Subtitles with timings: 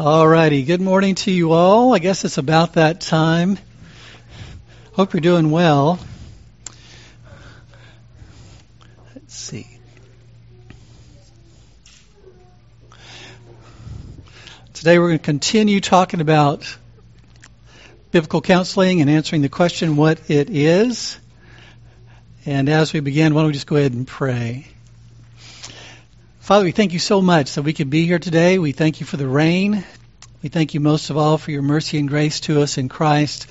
[0.00, 0.62] All righty.
[0.62, 1.92] Good morning to you all.
[1.92, 3.58] I guess it's about that time.
[4.92, 5.98] Hope you're doing well.
[9.12, 9.66] Let's see.
[14.72, 16.78] Today we're going to continue talking about
[18.12, 21.18] biblical counseling and answering the question what it is.
[22.46, 24.68] And as we begin, why don't we just go ahead and pray?
[26.48, 28.58] Father, we thank you so much that we could be here today.
[28.58, 29.84] We thank you for the rain.
[30.42, 33.46] We thank you most of all for your mercy and grace to us in Christ.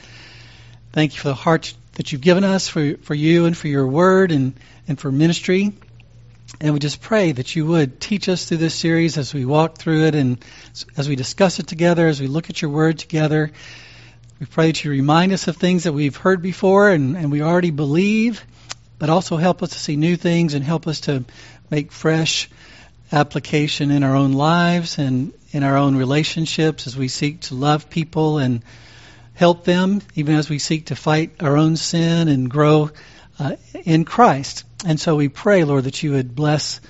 [0.93, 3.85] Thank you for the heart that you've given us for, for you and for your
[3.85, 4.55] word and,
[4.87, 5.73] and for ministry.
[6.59, 9.77] And we just pray that you would teach us through this series as we walk
[9.77, 10.43] through it and
[10.97, 13.51] as we discuss it together, as we look at your word together.
[14.39, 17.43] We pray that you remind us of things that we've heard before and, and we
[17.43, 18.43] already believe,
[18.97, 21.25] but also help us to see new things and help us to
[21.69, 22.49] make fresh
[23.11, 27.89] application in our own lives and in our own relationships as we seek to love
[27.89, 28.63] people and
[29.33, 32.89] help them, even as we seek to fight our own sin and grow
[33.39, 34.63] uh, in Christ.
[34.85, 36.81] And so we pray, Lord, that you would bless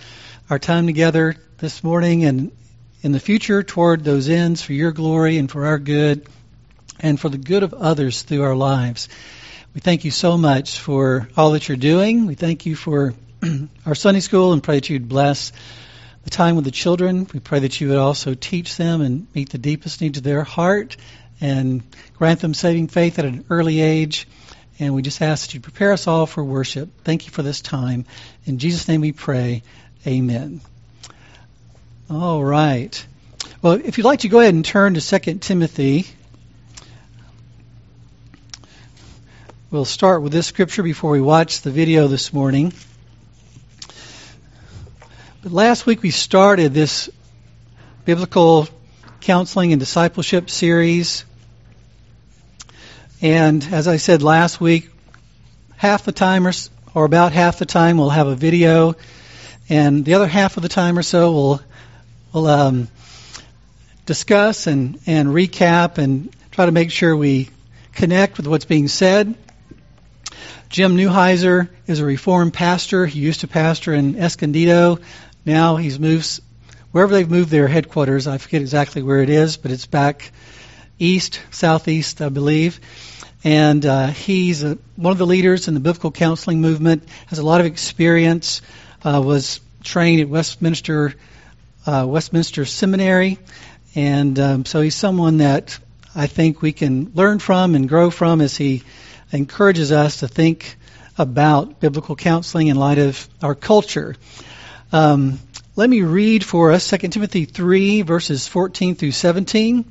[0.50, 2.52] our time together this morning and
[3.02, 6.28] in the future toward those ends for your glory and for our good
[7.00, 9.08] and for the good of others through our lives.
[9.74, 12.26] We thank you so much for all that you're doing.
[12.26, 13.14] We thank you for
[13.86, 15.52] our Sunday school and pray that you'd bless
[16.28, 17.26] the time with the children.
[17.34, 20.44] We pray that you would also teach them and meet the deepest needs of their
[20.44, 20.98] heart
[21.40, 21.84] and
[22.18, 24.28] grant them saving faith at an early age.
[24.78, 26.90] And we just ask that you prepare us all for worship.
[27.06, 28.04] Thank you for this time.
[28.46, 29.64] In Jesus' name we pray.
[30.06, 30.60] Amen.
[32.10, 33.06] All right.
[33.62, 36.08] Well, if you'd like to go ahead and turn to 2 Timothy,
[39.72, 42.74] we'll start with this scripture before we watch the video this morning.
[45.50, 47.10] Last week we started this
[48.04, 48.68] biblical
[49.22, 51.24] counseling and discipleship series.
[53.22, 54.90] And as I said last week,
[55.78, 56.52] half the time or,
[56.94, 58.96] or about half the time we'll have a video,
[59.70, 61.62] and the other half of the time or so we'll,
[62.34, 62.88] we'll um,
[64.06, 67.48] discuss and, and recap and try to make sure we
[67.94, 69.34] connect with what's being said.
[70.70, 73.06] Jim Newheiser is a Reformed pastor.
[73.06, 75.00] He used to pastor in Escondido.
[75.48, 76.42] Now he's moved
[76.92, 78.28] wherever they've moved their headquarters.
[78.28, 80.34] I forget exactly where it is, but it's back
[81.00, 82.82] east, southeast, I believe.
[83.46, 87.08] And uh, he's a, one of the leaders in the biblical counseling movement.
[87.28, 88.62] Has a lot of experience.
[89.02, 91.16] Uh, was trained at Westminster
[91.86, 93.40] uh, Westminster Seminary,
[93.96, 95.80] and um, so he's someone that
[96.14, 98.84] I think we can learn from and grow from as he
[99.32, 100.76] encourages us to think
[101.18, 104.18] about biblical counseling in light of our culture.
[104.92, 105.40] Um,
[105.76, 109.84] let me read for us 2 Timothy 3, verses 14 through 17,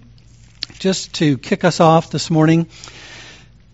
[0.78, 2.66] just to kick us off this morning.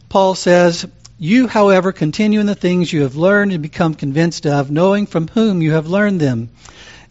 [0.08, 0.84] Paul says,
[1.18, 5.28] You, however, continue in the things you have learned and become convinced of, knowing from
[5.28, 6.50] whom you have learned them,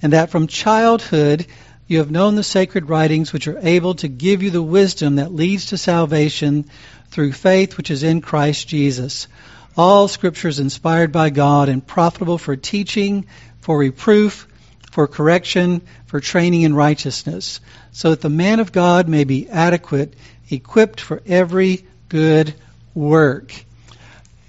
[0.01, 1.45] and that from childhood
[1.87, 5.33] you have known the sacred writings which are able to give you the wisdom that
[5.33, 6.65] leads to salvation
[7.11, 9.29] through faith which is in Christ Jesus.
[9.77, 13.25] All scripture is inspired by God and profitable for teaching,
[13.61, 14.47] for reproof,
[14.91, 17.61] for correction, for training in righteousness,
[17.91, 20.13] so that the man of God may be adequate,
[20.49, 22.53] equipped for every good
[22.93, 23.53] work.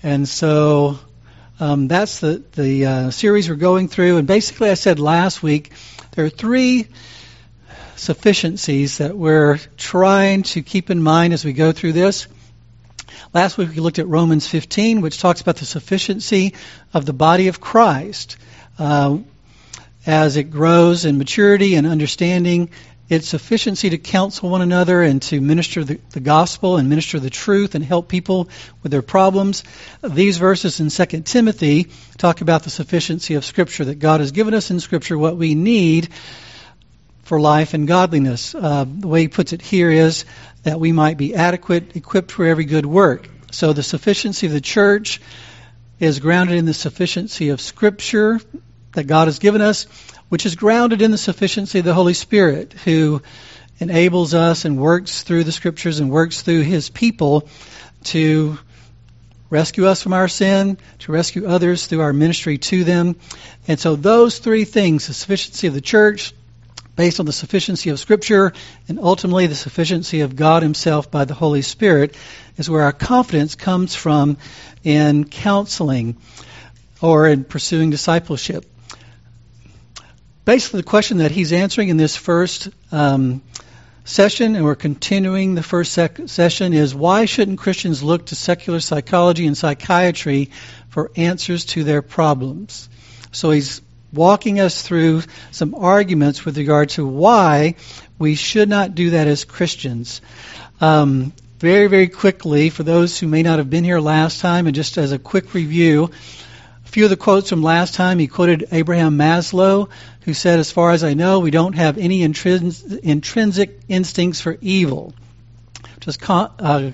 [0.02, 0.98] And so
[1.60, 4.16] um, that's the, the uh, series we're going through.
[4.16, 5.70] And basically, I said last week,
[6.12, 6.88] there are three
[7.94, 12.26] sufficiencies that we're trying to keep in mind as we go through this.
[13.32, 16.54] Last week we looked at Romans 15, which talks about the sufficiency
[16.92, 18.36] of the body of Christ
[18.78, 19.18] uh,
[20.06, 22.70] as it grows in maturity and understanding,
[23.08, 27.28] its sufficiency to counsel one another and to minister the, the, gospel and minister the
[27.28, 28.48] truth and help people
[28.82, 29.64] with their problems.
[30.02, 34.54] These verses in 2 Timothy talk about the sufficiency of Scripture, that God has given
[34.54, 36.08] us in Scripture what we need
[37.24, 38.54] for life and godliness.
[38.54, 40.24] Uh, the way he puts it here is
[40.62, 43.28] that we might be adequate, equipped for every good work.
[43.50, 45.20] So the sufficiency of the church
[46.02, 48.40] is grounded in the sufficiency of Scripture
[48.94, 49.84] that God has given us,
[50.30, 53.22] which is grounded in the sufficiency of the Holy Spirit, who
[53.78, 57.48] enables us and works through the Scriptures and works through His people
[58.04, 58.58] to
[59.48, 63.14] rescue us from our sin, to rescue others through our ministry to them.
[63.68, 66.34] And so those three things, the sufficiency of the church,
[66.96, 68.52] based on the sufficiency of Scripture,
[68.88, 72.16] and ultimately the sufficiency of God Himself by the Holy Spirit,
[72.56, 74.36] is where our confidence comes from
[74.84, 76.16] in counseling
[77.00, 78.64] or in pursuing discipleship.
[80.44, 83.42] Basically, the question that he's answering in this first um,
[84.04, 88.80] session, and we're continuing the first sec- session, is why shouldn't Christians look to secular
[88.80, 90.50] psychology and psychiatry
[90.88, 92.88] for answers to their problems?
[93.30, 93.80] So he's
[94.12, 95.22] walking us through
[95.52, 97.76] some arguments with regard to why
[98.18, 100.20] we should not do that as Christians.
[100.80, 104.74] Um, very, very quickly, for those who may not have been here last time, and
[104.74, 106.10] just as a quick review,
[106.84, 109.88] a few of the quotes from last time, he quoted Abraham Maslow,
[110.22, 114.58] who said, As far as I know, we don't have any intrins- intrinsic instincts for
[114.60, 115.14] evil.
[116.00, 116.90] Just con- uh,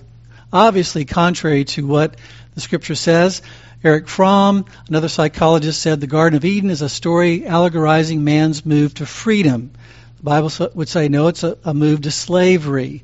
[0.53, 2.17] obviously contrary to what
[2.55, 3.41] the scripture says.
[3.82, 8.93] Erich Fromm, another psychologist, said the Garden of Eden is a story allegorizing man's move
[8.97, 9.71] to freedom.
[10.19, 13.03] The Bible would say, no, it's a, a move to slavery.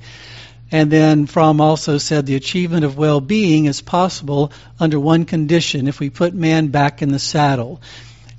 [0.74, 4.50] And then Fromm also said the achievement of well being is possible
[4.80, 7.80] under one condition if we put man back in the saddle.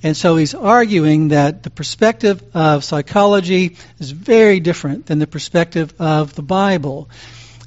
[0.04, 5.94] And so he's arguing that the perspective of psychology is very different than the perspective
[5.98, 7.10] of the Bible.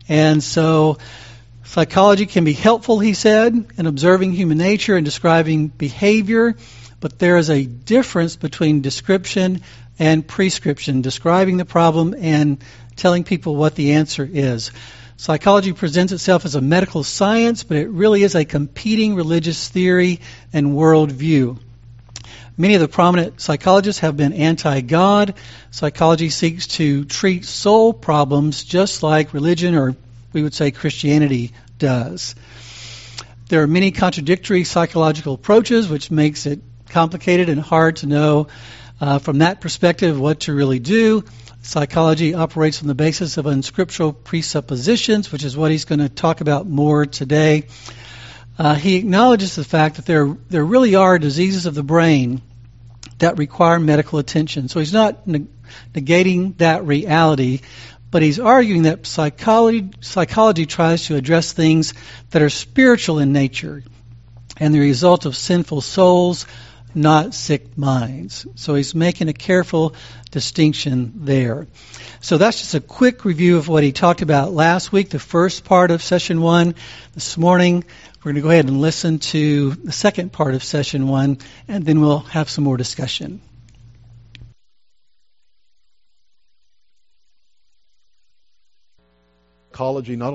[0.07, 0.99] And so
[1.65, 6.57] psychology can be helpful, he said, in observing human nature and describing behavior,
[7.01, 9.63] but there is a difference between description
[9.99, 12.63] and prescription, describing the problem and
[12.99, 14.71] telling people what the answer is.
[15.17, 20.21] Psychology presents itself as a medical science, but it really is a competing religious theory
[20.53, 21.59] and worldview.
[22.57, 25.35] Many of the prominent psychologists have been anti God.
[25.71, 29.97] Psychology seeks to treat soul problems just like religion, or
[30.33, 32.35] we would say Christianity, does.
[33.49, 36.61] There are many contradictory psychological approaches, which makes it
[36.91, 38.49] complicated and hard to know
[39.01, 41.25] uh, from that perspective what to really do.
[41.63, 46.41] Psychology operates on the basis of unscriptural presuppositions, which is what he's going to talk
[46.41, 47.67] about more today.
[48.59, 52.43] Uh, he acknowledges the fact that there, there really are diseases of the brain
[53.19, 54.69] that require medical attention.
[54.69, 55.49] So he's not neg-
[55.93, 57.61] negating that reality,
[58.11, 61.95] but he's arguing that psychology, psychology tries to address things
[62.31, 63.83] that are spiritual in nature
[64.57, 66.47] and the result of sinful souls,
[66.99, 68.47] not sick minds.
[68.57, 69.95] So he's making a careful
[70.31, 71.67] distinction there.
[72.21, 75.65] So that's just a quick review of what he talked about last week, the first
[75.65, 76.75] part of session one.
[77.15, 77.85] This morning,
[78.19, 81.87] we're going to go ahead and listen to the second part of session one, and
[81.87, 83.41] then we'll have some more discussion.
[89.71, 90.35] Ecology, not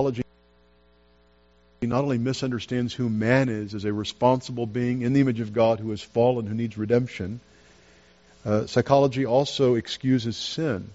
[1.84, 5.54] only not only misunderstands who man is as a responsible being in the image of
[5.54, 7.42] God who has fallen, who needs redemption,
[8.46, 10.90] uh, psychology also excuses sin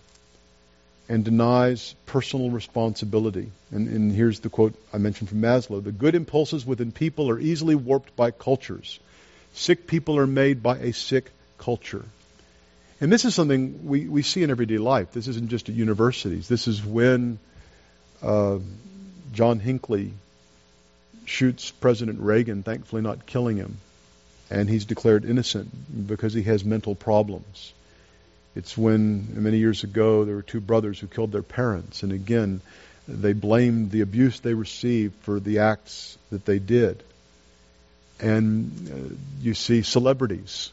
[1.08, 3.50] and denies personal responsibility.
[3.70, 7.38] And, and here's the quote I mentioned from Maslow The good impulses within people are
[7.38, 8.98] easily warped by cultures.
[9.54, 12.04] Sick people are made by a sick culture.
[13.00, 15.12] And this is something we, we see in everyday life.
[15.12, 16.48] This isn't just at universities.
[16.48, 17.38] This is when
[18.22, 18.58] uh,
[19.32, 20.12] John Hinckley
[21.28, 23.78] shoots President Reagan, thankfully not killing him.
[24.50, 25.68] And he's declared innocent
[26.06, 27.72] because he has mental problems.
[28.56, 32.60] It's when many years ago there were two brothers who killed their parents, and again,
[33.06, 37.02] they blamed the abuse they received for the acts that they did.
[38.20, 40.72] And uh, you see celebrities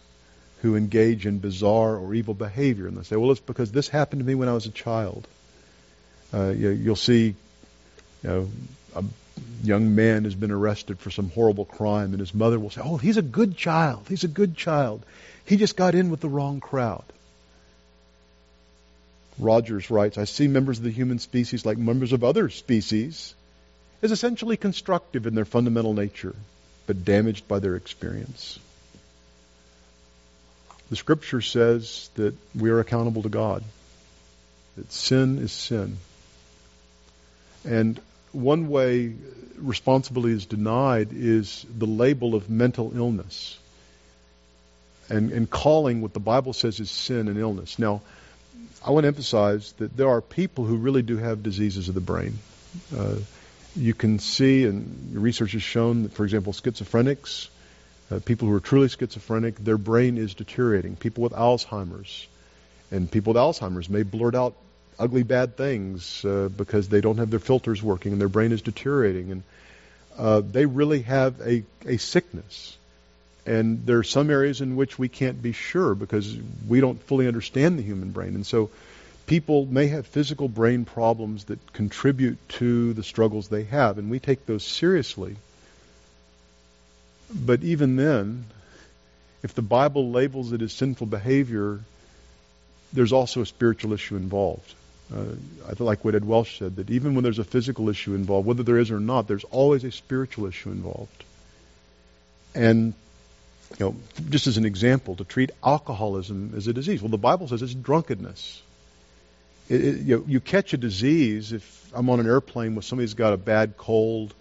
[0.62, 4.22] who engage in bizarre or evil behavior, and they say, "Well, it's because this happened
[4.22, 5.28] to me when I was a child."
[6.34, 7.36] Uh, you, will see,
[8.24, 8.50] you know,
[8.96, 9.03] a
[9.63, 12.98] young man has been arrested for some horrible crime, and his mother will say, "Oh,
[12.98, 14.06] he's a good child.
[14.08, 15.04] He's a good child.
[15.46, 17.04] He just got in with the wrong crowd."
[19.38, 23.34] Rogers writes, I see members of the human species, like members of other species,
[24.01, 26.36] as essentially constructive in their fundamental nature,
[26.88, 28.60] but damaged by their experience.
[30.89, 33.63] The scripture says that we are accountable to God,
[34.77, 35.98] that sin is sin.
[37.65, 38.00] And
[38.36, 39.13] one way
[39.58, 43.58] responsibility is denied is the label of mental illness
[45.10, 47.80] and, and calling what the Bible says is sin and illness.
[47.80, 48.01] Now,
[48.86, 52.01] I want to emphasize that there are people who really do have diseases of the
[52.01, 52.38] brain.
[52.96, 53.15] Uh,
[53.75, 57.50] you can see, and research has shown that, for example, schizophrenics,
[58.12, 60.96] uh, people who are truly schizophrenic, their brain is deteriorating.
[60.96, 62.27] People with Alzheimer's,
[62.92, 64.56] and people with Alzheimer's may blurt out
[65.00, 68.62] ugly, bad things uh, because they don't have their filters working and their brain is
[68.62, 69.32] deteriorating.
[69.32, 69.44] And
[70.18, 72.78] uh, they really have a, a sickness.
[73.46, 76.36] And there are some areas in which we can't be sure because
[76.68, 78.36] we don't fully understand the human brain.
[78.36, 78.72] And so
[79.28, 84.20] people may have physical brain problems that contribute to the struggles they have, and we
[84.20, 85.36] take those seriously.
[87.34, 88.46] But even then,
[89.44, 91.80] if the Bible labels it as sinful behavior,
[92.94, 94.74] there's also a spiritual issue involved.
[95.14, 95.36] Uh,
[95.70, 98.48] I feel like what Ed Welch said that even when there's a physical issue involved,
[98.48, 101.24] whether there is or not, there's always a spiritual issue involved.
[102.56, 102.94] And
[103.78, 103.96] you know,
[104.30, 107.02] just as an example, to treat alcoholism as a disease.
[107.02, 108.62] Well, the Bible says it's drunkenness.
[109.70, 113.04] It, it, you, know, you catch a disease if I'm on an airplane with somebody
[113.04, 114.34] who's got a bad cold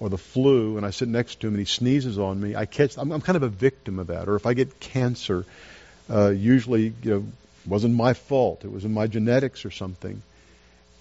[0.00, 2.56] or the flu, and I sit next to him and he sneezes on me.
[2.56, 2.98] I catch.
[2.98, 4.28] I'm, I'm kind of a victim of that.
[4.28, 5.44] Or if I get cancer,
[6.10, 7.26] uh, usually you know
[7.66, 8.64] wasn't my fault.
[8.64, 10.22] It was in my genetics or something.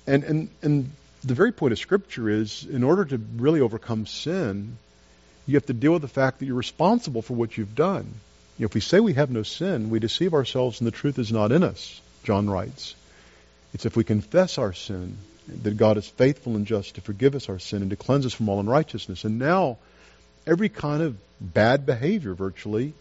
[0.08, 0.92] And and and
[1.24, 4.78] the very point of Scripture is, in order to really overcome sin,
[5.46, 8.06] you have to deal with the fact that you're responsible for what you've done.
[8.58, 11.18] You know, if we say we have no sin, we deceive ourselves and the truth
[11.20, 12.96] is not in us, John writes.
[13.74, 15.18] It's if we confess our sin
[15.64, 18.34] that God is faithful and just to forgive us our sin and to cleanse us
[18.34, 19.24] from all unrighteousness.
[19.26, 19.78] And now,
[20.46, 22.94] every kind of bad behavior virtually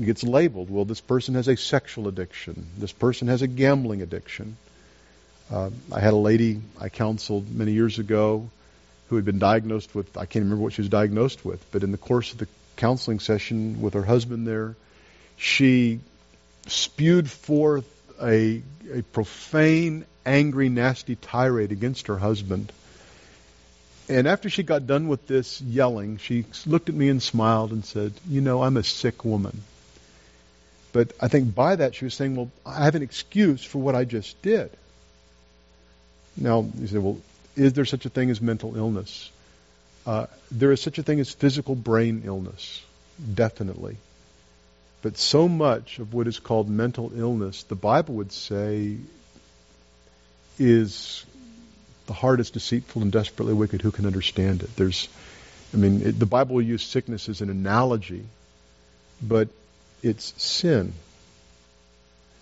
[0.00, 0.70] gets labeled.
[0.70, 2.66] Well, this person has a sexual addiction.
[2.78, 4.56] This person has a gambling addiction.
[5.50, 8.48] Uh, I had a lady I counseled many years ago
[9.08, 11.92] who had been diagnosed with, I can't remember what she was diagnosed with, but in
[11.92, 14.74] the course of the counseling session with her husband there,
[15.36, 16.00] she
[16.66, 17.86] spewed forth
[18.22, 22.72] a, a profane, angry, nasty tirade against her husband.
[24.08, 27.84] And after she got done with this yelling, she looked at me and smiled and
[27.84, 29.62] said, You know, I'm a sick woman.
[30.92, 33.94] But I think by that she was saying, Well, I have an excuse for what
[33.94, 34.70] I just did.
[36.36, 37.18] Now, you say, Well,
[37.56, 39.30] is there such a thing as mental illness?
[40.06, 42.82] Uh, there is such a thing as physical brain illness,
[43.34, 43.96] definitely.
[45.00, 48.96] But so much of what is called mental illness, the Bible would say,
[50.58, 51.24] is
[52.06, 53.82] the heart is deceitful and desperately wicked.
[53.82, 54.74] Who can understand it?
[54.76, 55.08] There's,
[55.72, 58.24] I mean, it, the Bible will use sickness as an analogy,
[59.20, 59.48] but
[60.02, 60.92] it's sin.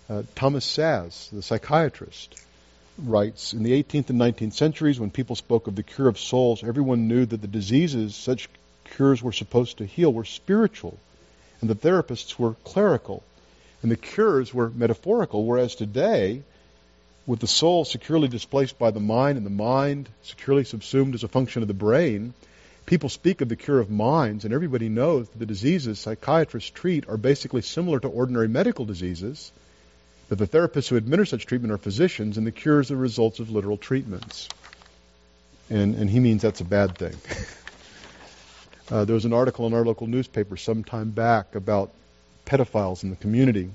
[0.09, 2.35] Uh, Thomas Szasz, the psychiatrist,
[2.97, 6.63] writes In the 18th and 19th centuries, when people spoke of the cure of souls,
[6.63, 8.49] everyone knew that the diseases such
[8.95, 10.97] cures were supposed to heal were spiritual,
[11.61, 13.23] and the therapists were clerical,
[13.81, 16.41] and the cures were metaphorical, whereas today,
[17.25, 21.27] with the soul securely displaced by the mind and the mind securely subsumed as a
[21.27, 22.33] function of the brain,
[22.85, 27.07] people speak of the cure of minds, and everybody knows that the diseases psychiatrists treat
[27.07, 29.51] are basically similar to ordinary medical diseases
[30.29, 33.39] that the therapists who administer such treatment are physicians, and the cures are the results
[33.39, 34.47] of literal treatments.
[35.69, 37.15] And, and he means that's a bad thing.
[38.91, 41.91] uh, there was an article in our local newspaper some time back about
[42.45, 43.71] pedophiles in the community.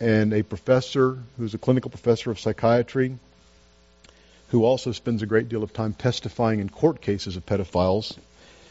[0.00, 3.18] And a professor, who's a clinical professor of psychiatry,
[4.48, 8.16] who also spends a great deal of time testifying in court cases of pedophiles,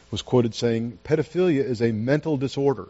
[0.09, 2.87] was quoted saying, Pedophilia is a mental disorder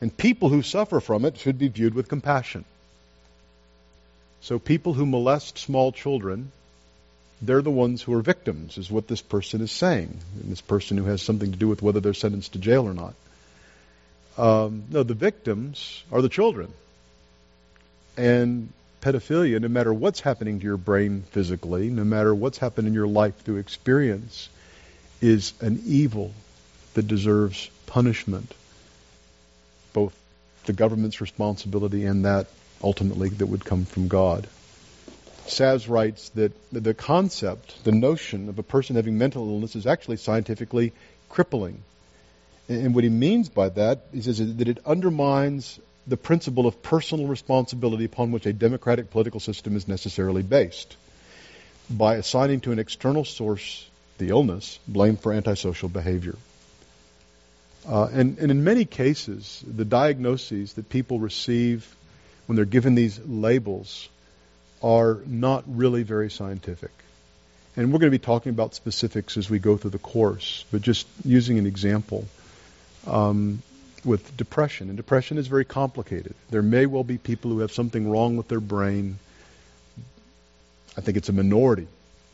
[0.00, 2.64] and people who suffer from it should be viewed with compassion.
[4.40, 6.50] So people who molest small children,
[7.42, 10.18] they're the ones who are victims, is what this person is saying.
[10.40, 12.94] And this person who has something to do with whether they're sentenced to jail or
[12.94, 13.14] not.
[14.38, 16.72] Um, no, the victims are the children.
[18.16, 22.94] And pedophilia, no matter what's happening to your brain physically, no matter what's happened in
[22.94, 24.48] your life through experience,
[25.20, 26.32] is an evil
[26.94, 28.54] that deserves punishment
[29.92, 30.14] both
[30.66, 32.46] the government's responsibility and that
[32.82, 34.46] ultimately that would come from God.
[35.46, 40.16] Szasz writes that the concept, the notion of a person having mental illness is actually
[40.16, 40.92] scientifically
[41.28, 41.82] crippling.
[42.68, 48.04] And what he means by that is that it undermines the principle of personal responsibility
[48.04, 50.96] upon which a democratic political system is necessarily based
[51.90, 53.88] by assigning to an external source,
[54.18, 56.36] the illness, blame for antisocial behavior.
[57.88, 61.96] Uh, and, and in many cases, the diagnoses that people receive
[62.46, 64.08] when they're given these labels
[64.82, 66.90] are not really very scientific.
[67.76, 70.82] And we're going to be talking about specifics as we go through the course, but
[70.82, 72.26] just using an example
[73.06, 73.62] um,
[74.04, 74.88] with depression.
[74.88, 76.34] And depression is very complicated.
[76.50, 79.18] There may well be people who have something wrong with their brain.
[80.96, 81.86] I think it's a minority,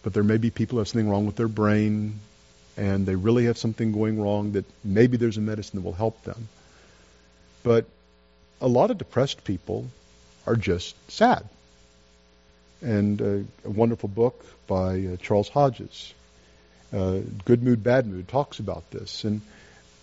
[0.03, 2.21] but there may be people who have something wrong with their brain
[2.77, 6.23] and they really have something going wrong that maybe there's a medicine that will help
[6.25, 6.49] them.
[7.63, 7.87] But
[8.61, 9.87] a lot of depressed people
[10.47, 11.49] are just sad.
[12.83, 16.13] And uh, a wonderful book by uh, Charles Hodges,
[16.93, 19.25] uh, Good Mood, Bad Mood, talks about this.
[19.25, 19.41] And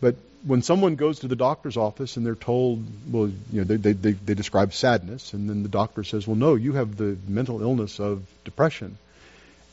[0.02, 0.16] but
[0.46, 3.94] when someone goes to the doctor's office and they're told, well, you know, they, they,
[3.94, 7.62] they, they describe sadness, and then the doctor says, well, no, you have the mental
[7.62, 8.98] illness of depression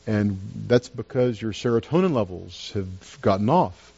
[0.07, 3.93] and that's because your serotonin levels have gotten off.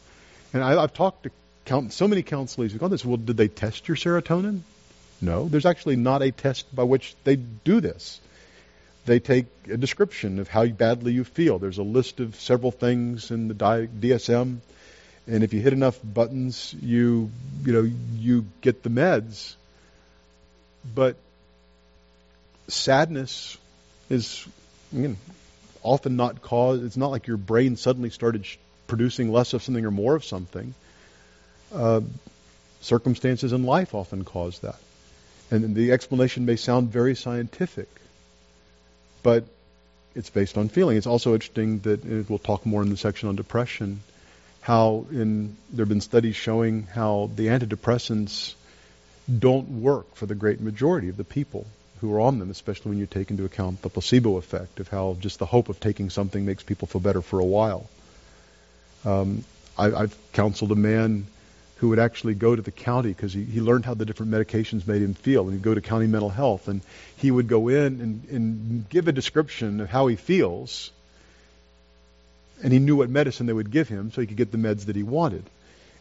[0.54, 1.32] And I, have talked to
[1.66, 3.06] count, so many counselors who've gone this.
[3.06, 4.62] Well, did they test your serotonin?
[5.22, 8.20] No, there's actually not a test by which they do this.
[9.06, 11.60] they take a description of how badly you feel.
[11.60, 14.60] There's a list of several things in the DSM,
[15.28, 17.32] and if you hit enough buttons, you
[17.66, 19.56] you know you get the meds.
[20.94, 21.16] But
[22.68, 23.58] sadness
[24.10, 24.46] is
[25.82, 26.84] often not caused.
[26.84, 30.26] It's not like your brain suddenly started sh- producing less of something or more of
[30.26, 30.74] something.
[31.74, 32.02] Uh,
[32.82, 34.80] circumstances in life often cause that,
[35.50, 37.90] and the explanation may sound very scientific,
[39.24, 39.46] but
[40.16, 40.98] it's based on feeling.
[40.98, 44.02] It's also interesting that we'll talk more in the section on depression.
[44.64, 48.56] How in there have been studies showing how the antidepressants
[49.28, 51.68] don't work for the great majority of the people
[52.00, 55.18] who are on them, especially when you take into account the placebo effect of how
[55.20, 57.90] just the hope of taking something makes people feel better for a while.
[59.04, 59.44] Um,
[59.78, 61.28] I, have counseled a man
[61.78, 64.88] who would actually go to the county because he, he learned how the different medications
[64.88, 66.80] made him feel, and he'd go to county mental health, and
[67.18, 70.92] he would go in and, and give a description of how he feels,
[72.64, 74.86] and he knew what medicine they would give him so he could get the meds
[74.86, 75.44] that he wanted.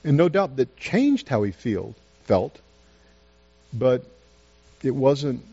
[0.04, 2.58] And no doubt that changed how he feel, felt,
[3.72, 4.04] but
[4.82, 5.44] it wasn't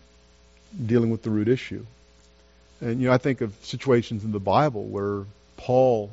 [0.85, 1.85] dealing with the root issue.
[2.79, 5.25] And, you know, I think of situations in the Bible where
[5.57, 6.11] Paul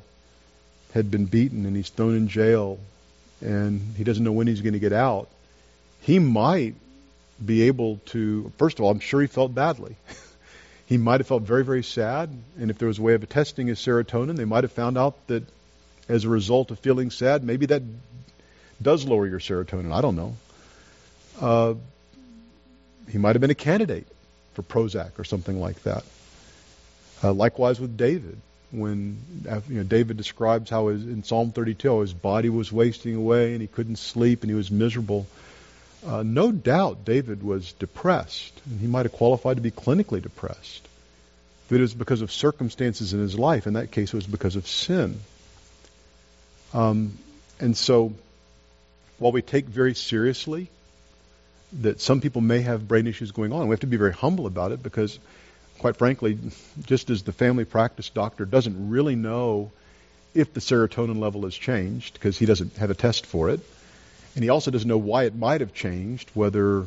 [0.94, 2.78] had been beaten and he's thrown in jail
[3.40, 5.28] and he doesn't know when he's going to get out.
[6.00, 6.74] He might
[7.44, 9.94] be able to, first of all, I'm sure he felt badly.
[10.86, 12.30] he might have felt very, very sad.
[12.58, 15.14] And if there was a way of testing his serotonin, they might have found out
[15.26, 15.42] that
[16.08, 17.82] as a result of feeling sad, maybe that
[18.80, 19.92] does lower your serotonin.
[19.92, 20.36] I don't know.
[21.40, 21.74] Uh,
[23.10, 24.06] he might have been a candidate
[24.54, 26.04] for Prozac or something like that.
[27.22, 28.38] Uh, likewise with David,
[28.70, 29.18] when
[29.68, 33.60] you know, David describes how his, in Psalm 32 his body was wasting away and
[33.60, 35.26] he couldn't sleep and he was miserable.
[36.06, 40.86] Uh, no doubt David was depressed, and he might have qualified to be clinically depressed.
[41.68, 43.66] But it was because of circumstances in his life.
[43.66, 45.18] In that case, it was because of sin.
[46.72, 47.18] Um,
[47.58, 48.12] and so,
[49.18, 50.68] while we take very seriously
[51.80, 53.68] that some people may have brain issues going on.
[53.68, 55.18] We have to be very humble about it because,
[55.78, 56.38] quite frankly,
[56.84, 59.72] just as the family practice doctor doesn't really know
[60.34, 63.60] if the serotonin level has changed because he doesn't have a test for it,
[64.36, 66.86] and he also doesn't know why it might have changed, whether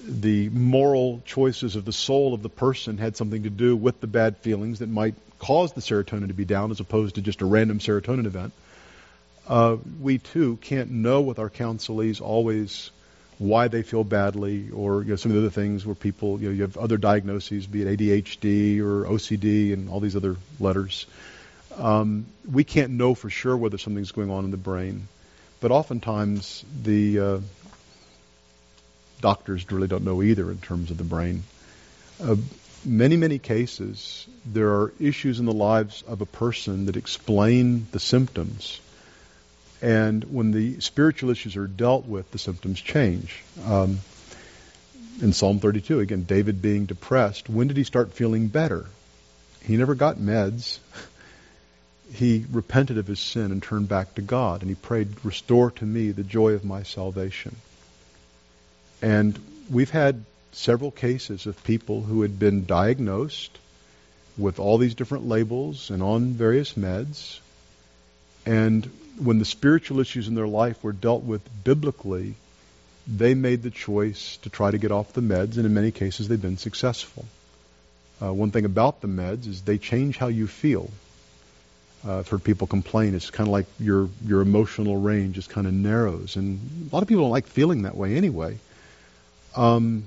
[0.00, 4.06] the moral choices of the soul of the person had something to do with the
[4.06, 7.44] bad feelings that might cause the serotonin to be down as opposed to just a
[7.44, 8.52] random serotonin event.
[9.48, 12.90] Uh, we too can't know with our counselees always
[13.38, 16.48] why they feel badly, or you know, some of the other things where people, you
[16.48, 21.06] know, you have other diagnoses, be it ADHD or OCD and all these other letters.
[21.76, 25.08] Um, we can't know for sure whether something's going on in the brain,
[25.66, 27.40] but oftentimes the uh,
[29.20, 31.42] doctors really don't know either in terms of the brain.
[32.22, 32.36] Uh,
[32.84, 37.98] many, many cases, there are issues in the lives of a person that explain the
[37.98, 38.80] symptoms
[39.82, 43.42] and when the spiritual issues are dealt with, the symptoms change.
[43.66, 43.98] Um,
[45.20, 48.86] in Psalm 32, again, David being depressed, when did he start feeling better?
[49.64, 50.78] He never got meds.
[52.12, 55.84] He repented of his sin and turned back to God, and he prayed, Restore to
[55.84, 57.56] me the joy of my salvation.
[59.02, 59.38] And
[59.70, 63.58] we've had several cases of people who had been diagnosed
[64.38, 67.40] with all these different labels and on various meds,
[68.44, 68.88] and
[69.18, 72.34] when the spiritual issues in their life were dealt with biblically,
[73.06, 76.28] they made the choice to try to get off the meds, and in many cases
[76.28, 77.24] they've been successful.
[78.20, 80.90] Uh, one thing about the meds is they change how you feel.
[82.06, 85.66] Uh, I've heard people complain it's kind of like your your emotional range just kind
[85.66, 88.58] of narrows, and a lot of people don't like feeling that way anyway.
[89.56, 90.04] Um,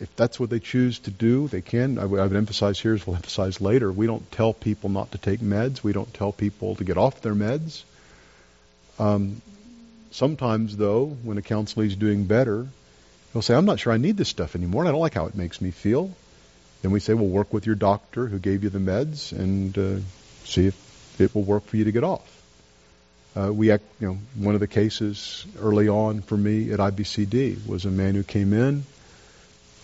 [0.00, 1.98] if that's what they choose to do, they can.
[1.98, 5.12] I, w- I would emphasize here, as we'll emphasize later, we don't tell people not
[5.12, 5.82] to take meds.
[5.82, 7.82] We don't tell people to get off their meds.
[8.98, 9.40] Um,
[10.10, 12.66] sometimes, though, when a counselee is doing better,
[13.32, 15.26] he'll say, I'm not sure I need this stuff anymore, and I don't like how
[15.26, 16.14] it makes me feel.
[16.82, 19.96] Then we say, well, work with your doctor who gave you the meds and uh,
[20.44, 20.83] see if
[21.18, 22.30] it will work for you to get off.
[23.36, 27.84] Uh, we, you know, one of the cases early on for me at IBCD was
[27.84, 28.84] a man who came in,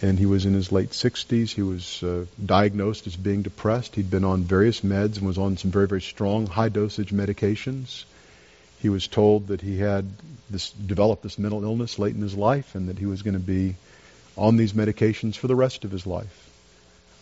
[0.02, 1.50] and he was in his late 60s.
[1.50, 3.96] He was uh, diagnosed as being depressed.
[3.96, 8.04] He'd been on various meds and was on some very, very strong, high dosage medications.
[8.80, 10.06] He was told that he had
[10.48, 13.40] this, developed this mental illness late in his life and that he was going to
[13.40, 13.74] be
[14.36, 16.50] on these medications for the rest of his life.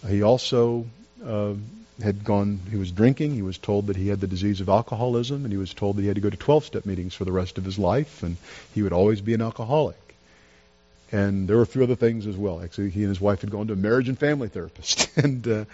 [0.06, 0.86] He also
[1.24, 1.54] uh,
[2.02, 3.34] had gone, he was drinking.
[3.34, 6.02] He was told that he had the disease of alcoholism, and he was told that
[6.02, 8.36] he had to go to 12 step meetings for the rest of his life, and
[8.74, 9.96] he would always be an alcoholic.
[11.10, 12.62] And there were a few other things as well.
[12.62, 15.64] Actually, he and his wife had gone to a marriage and family therapist, and uh,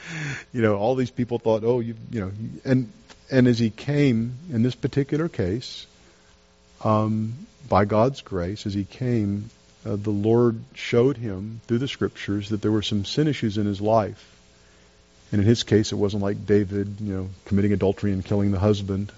[0.53, 2.33] you know, all these people thought, oh, you, you know,
[2.65, 2.91] and
[3.31, 5.87] and as he came in this particular case,
[6.83, 7.35] um,
[7.69, 9.51] by God's grace, as he came,
[9.85, 13.67] uh, the Lord showed him through the scriptures that there were some sin issues in
[13.67, 14.34] his life.
[15.35, 18.61] And in his case, it wasn't like David, you know, committing adultery and killing the
[18.61, 19.11] husband,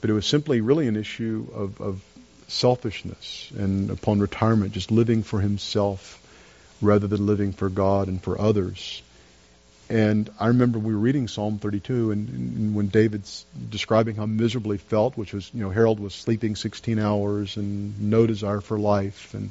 [0.00, 2.02] but it was simply really an issue of, of
[2.48, 6.22] selfishness and upon retirement, just living for himself
[6.80, 9.02] rather than living for God and for others.
[9.90, 14.78] And I remember we were reading Psalm 32, and, and, when David's describing how miserably
[14.78, 19.34] felt, which was, you know, Harold was sleeping 16 hours and no desire for life,
[19.34, 19.50] and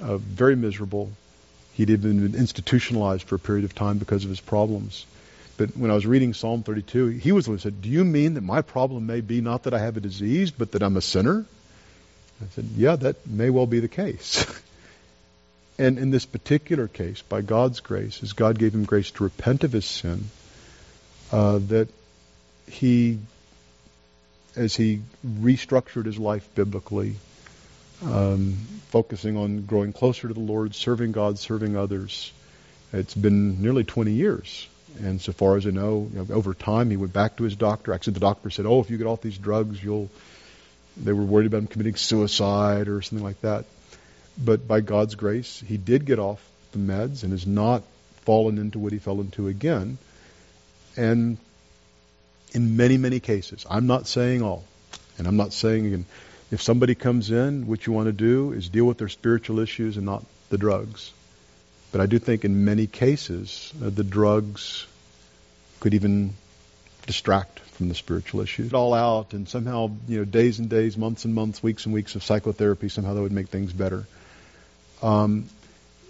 [0.00, 1.12] uh, very miserable.
[1.74, 5.06] He'd even been institutionalized for a period of time because of his problems.
[5.56, 8.04] But when I was reading Psalm 32, he was the one who said, Do you
[8.04, 10.96] mean that my problem may be not that I have a disease, but that I'm
[10.96, 11.44] a sinner?
[12.42, 14.46] I said, Yeah, that may well be the case.
[15.78, 19.64] And in this particular case, by God's grace, as God gave him grace to repent
[19.64, 20.30] of his sin,
[21.32, 21.88] uh, that
[22.68, 23.18] he,
[24.54, 27.16] as he restructured his life biblically,
[28.02, 28.56] um,
[28.88, 32.32] focusing on growing closer to the Lord, serving God, serving others,
[32.92, 34.68] it's been nearly 20 years.
[35.00, 37.56] And so far as I know, you know, over time, he went back to his
[37.56, 37.92] doctor.
[37.92, 40.08] Actually, the doctor said, "Oh, if you get off these drugs, you'll."
[40.96, 43.64] They were worried about him committing suicide or something like that.
[44.38, 47.82] But by God's grace, he did get off the meds and has not
[48.24, 49.98] fallen into what he fell into again.
[50.96, 51.38] And
[52.52, 54.64] in many, many cases, I'm not saying all,
[55.18, 56.06] and I'm not saying again,
[56.54, 59.96] if somebody comes in, what you want to do is deal with their spiritual issues
[59.96, 61.12] and not the drugs.
[61.90, 64.86] But I do think in many cases, uh, the drugs
[65.80, 66.34] could even
[67.06, 68.68] distract from the spiritual issues.
[68.68, 71.92] It all out, and somehow, you know, days and days, months and months, weeks and
[71.92, 74.06] weeks of psychotherapy, somehow that would make things better.
[75.02, 75.48] Um,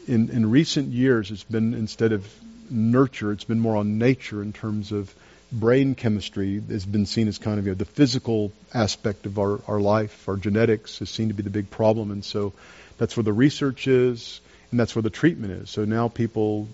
[0.07, 2.30] in, in recent years, it's been instead of
[2.70, 5.14] nurture, it's been more on nature in terms of
[5.52, 9.61] brain chemistry has been seen as kind of you know, the physical aspect of our,
[9.68, 10.28] our life.
[10.28, 12.52] Our genetics is seen to be the big problem, and so
[12.98, 15.70] that's where the research is, and that's where the treatment is.
[15.70, 16.68] So now people,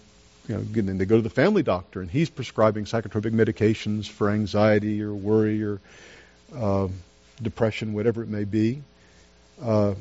[0.48, 5.02] you know, they go to the family doctor, and he's prescribing psychotropic medications for anxiety
[5.02, 5.80] or worry or
[6.54, 6.88] uh,
[7.42, 8.83] depression, whatever it may be.
[9.62, 9.94] Uh,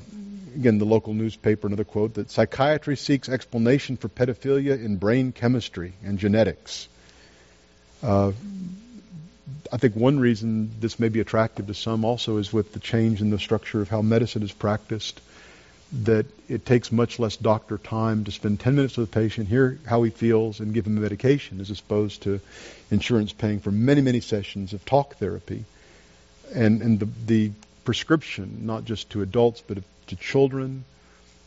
[0.55, 5.93] again, the local newspaper, another quote, that psychiatry seeks explanation for pedophilia in brain chemistry
[6.03, 6.87] and genetics.
[8.01, 8.31] Uh,
[9.71, 13.21] I think one reason this may be attractive to some also is with the change
[13.21, 15.21] in the structure of how medicine is practiced,
[15.91, 19.77] that it takes much less doctor time to spend 10 minutes with a patient, hear
[19.85, 22.39] how he feels, and give him a medication, as opposed to
[22.89, 25.65] insurance paying for many, many sessions of talk therapy.
[26.53, 27.51] And, and the, the
[27.85, 30.83] prescription, not just to adults, but to children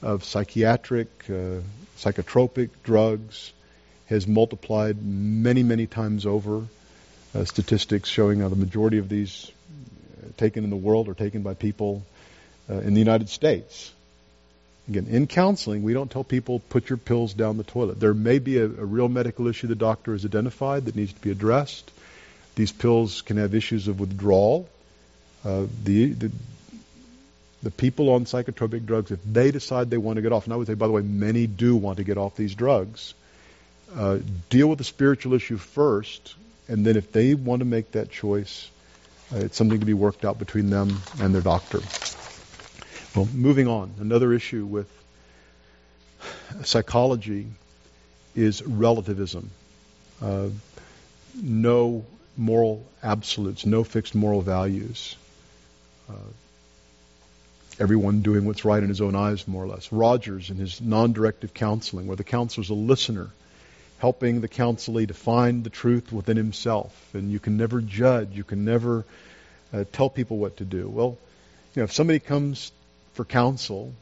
[0.00, 1.60] of psychiatric, uh,
[1.96, 3.52] psychotropic drugs
[4.06, 6.64] has multiplied many, many times over.
[7.34, 9.50] Uh, statistics showing how the majority of these
[10.22, 12.04] uh, taken in the world are taken by people
[12.68, 13.90] uh, in the United States.
[14.88, 18.00] Again, in counseling, we don't tell people put your pills down the toilet.
[18.00, 21.20] There may be a, a real medical issue the doctor has identified that needs to
[21.20, 21.90] be addressed.
[22.54, 24.68] These pills can have issues of withdrawal.
[25.44, 26.32] Uh, the, the,
[27.62, 30.56] the people on psychotropic drugs, if they decide they want to get off, and I
[30.56, 33.14] would say, by the way, many do want to get off these drugs,
[33.94, 34.18] uh,
[34.50, 36.34] deal with the spiritual issue first,
[36.68, 38.70] and then if they want to make that choice,
[39.32, 41.80] uh, it's something to be worked out between them and their doctor.
[43.14, 44.90] Well, moving on, another issue with
[46.64, 47.46] psychology
[48.34, 49.50] is relativism.
[50.20, 50.48] Uh,
[51.40, 52.04] no
[52.36, 55.16] moral absolutes, no fixed moral values.
[56.08, 56.14] Uh,
[57.78, 59.92] everyone doing what's right in his own eyes, more or less.
[59.92, 63.30] Rogers in his non-directive counseling, where the counselor's a listener,
[64.02, 66.92] helping the counselee to find the truth within himself.
[67.14, 68.30] And you can never judge.
[68.32, 69.04] You can never
[69.72, 70.88] uh, tell people what to do.
[70.88, 71.16] Well,
[71.72, 72.72] you know, if somebody comes
[73.14, 73.94] for counsel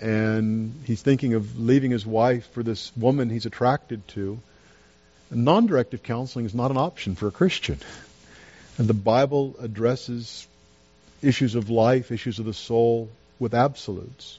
[0.00, 4.38] and he's thinking of leaving his wife for this woman he's attracted to,
[5.32, 7.78] non-directive counseling is not an option for a Christian.
[8.78, 10.46] And the Bible addresses
[11.20, 13.08] issues of life, issues of the soul
[13.40, 14.38] with absolutes.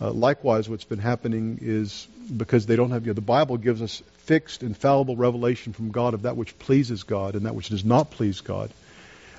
[0.00, 2.06] Uh, likewise, what's been happening is
[2.36, 6.14] because they don't have, you know, the Bible gives us fixed, infallible revelation from God
[6.14, 8.70] of that which pleases God and that which does not please God.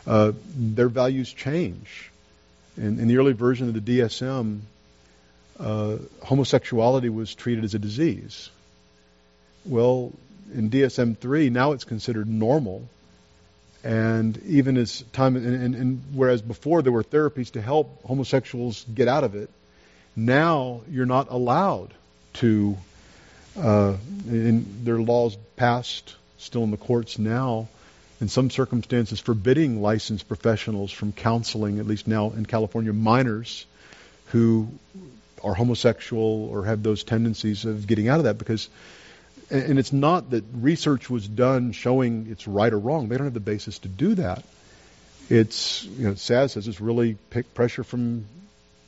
[0.05, 2.11] Uh, their values change.
[2.77, 4.59] In, in, the early version of the DSM,
[5.59, 8.49] uh, homosexuality was treated as a disease.
[9.65, 10.13] Well,
[10.53, 12.87] in DSM 3, now it's considered normal
[13.83, 18.85] and even as time, and, and, and, whereas before there were therapies to help homosexuals
[18.93, 19.49] get out of it,
[20.17, 21.93] Now you're not allowed
[22.34, 22.75] to,
[23.56, 23.95] uh,
[24.27, 27.67] in their laws passed still in the courts now,
[28.19, 33.67] in some circumstances forbidding licensed professionals from counseling, at least now in California, minors
[34.27, 34.67] who
[35.43, 38.69] are homosexual or have those tendencies of getting out of that because
[39.49, 43.08] and it's not that research was done showing it's right or wrong.
[43.08, 44.43] They don't have the basis to do that.
[45.30, 47.13] It's, you know, Szasz says it's really
[47.53, 48.25] pressure from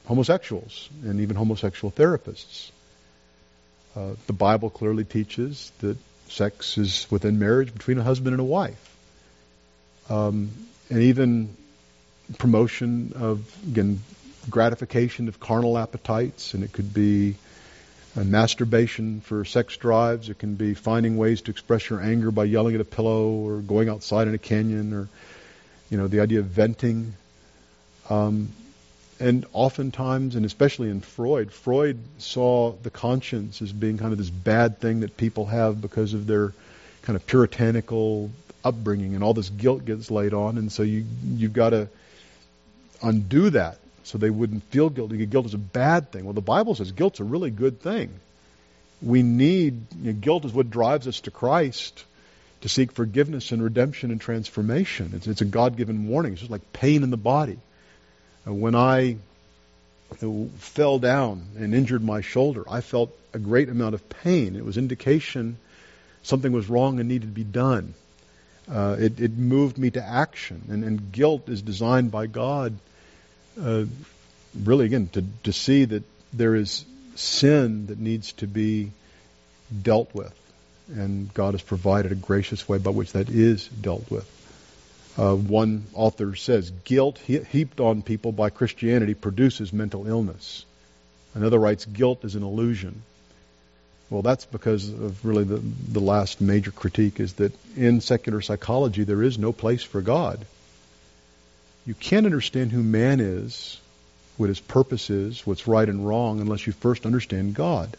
[0.09, 2.71] homosexuals and even homosexual therapists.
[3.95, 5.97] Uh, the Bible clearly teaches that
[6.29, 8.97] sex is within marriage between a husband and a wife.
[10.09, 10.49] Um,
[10.89, 11.55] and even
[12.39, 14.01] promotion of, again,
[14.49, 17.35] gratification of carnal appetites, and it could be
[18.15, 20.27] masturbation for sex drives.
[20.29, 23.57] It can be finding ways to express your anger by yelling at a pillow or
[23.57, 25.07] going outside in a canyon or,
[25.91, 27.13] you know, the idea of venting.
[28.09, 28.49] Um,
[29.19, 34.29] and oftentimes, and especially in Freud, Freud saw the conscience as being kind of this
[34.29, 36.53] bad thing that people have because of their
[37.01, 38.31] kind of puritanical
[38.63, 41.89] upbringing, and all this guilt gets laid on, and so you you've got to
[43.01, 45.23] undo that so they wouldn't feel guilty.
[45.25, 46.25] Guilt is a bad thing.
[46.25, 48.09] Well, the Bible says guilt's a really good thing.
[49.01, 52.03] We need, you know, guilt is what drives us to Christ
[52.61, 55.11] to seek forgiveness and redemption and transformation.
[55.15, 56.33] It's, it's a God given warning.
[56.33, 57.59] It's just like pain in the body.
[58.47, 59.17] Uh, when I
[60.21, 64.55] uh, fell down and injured my shoulder, I felt a great amount of pain.
[64.55, 65.57] It was indication
[66.23, 67.93] something was wrong and needed to be done.
[68.69, 70.61] Uh, it, it, moved me to action.
[70.69, 72.77] And, and, guilt is designed by God
[73.59, 73.85] uh,
[74.63, 78.91] really, again, to, to see that there is sin that needs to be
[79.81, 80.35] dealt with.
[80.89, 84.27] And God has provided a gracious way by which that is dealt with.
[85.19, 90.63] Uh, one author says, guilt he- heaped on people by Christianity produces mental illness.
[91.33, 93.01] Another writes, guilt is an illusion.
[94.09, 99.03] Well, that's because of really the, the last major critique is that in secular psychology
[99.03, 100.45] there is no place for God.
[101.85, 103.77] You can't understand who man is,
[104.37, 107.97] what his purpose is, what's right and wrong, unless you first understand God.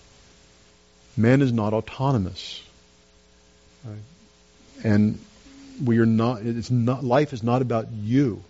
[1.19, 2.63] Man is not autonomous.
[3.85, 3.99] Right?
[4.85, 5.19] And
[5.83, 8.43] we are not, it's not, life is not about you.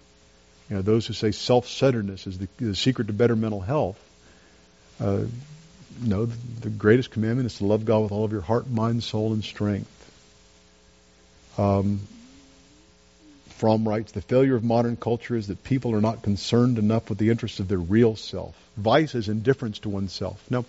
[0.69, 3.99] You know, those who say self-centeredness is the, the secret to better mental health.
[5.01, 5.25] Uh,
[6.01, 9.33] no, the greatest commandment is to love God with all of your heart, mind, soul,
[9.33, 9.91] and strength.
[11.59, 12.01] Um,
[13.49, 17.19] Fromm writes, the failure of modern culture is that people are not concerned enough with
[17.19, 18.57] the interests of their real self.
[18.77, 20.43] Vice is indifference to oneself.
[20.51, 20.65] Now,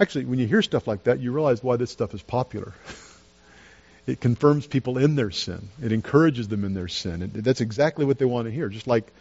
[0.00, 2.72] actually, when you hear stuff like that, you realize why this stuff is popular.
[4.06, 5.68] it confirms people in their sin.
[5.82, 7.22] It encourages them in their sin.
[7.22, 8.68] It, that's exactly what they want to hear.
[8.68, 9.12] Just like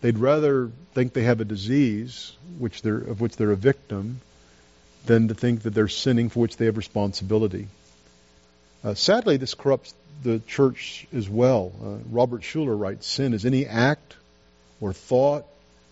[0.00, 4.20] they'd rather think they have a disease, which they're, of which they're a victim,
[5.06, 7.68] than to think that they're sinning for which they have responsibility.
[8.82, 11.72] Uh, sadly, this corrupts the church as well.
[11.82, 14.16] Uh, Robert Schuller writes Sin is any act
[14.80, 15.44] or thought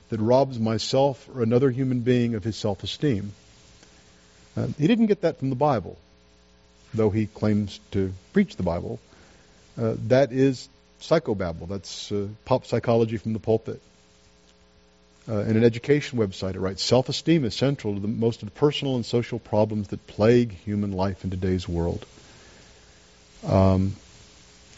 [0.08, 3.32] that robs myself or another human being of his self esteem.
[4.56, 5.98] Uh, he didn't get that from the Bible,
[6.98, 9.00] though he claims to preach the Bible.
[9.80, 10.68] Uh, that is
[11.00, 11.68] psychobabble.
[11.68, 13.80] That's uh, pop psychology from the pulpit.
[15.28, 18.48] Uh, in an education website, it writes Self esteem is central to the, most of
[18.48, 22.04] the personal and social problems that plague human life in today's world.
[23.46, 23.94] Um,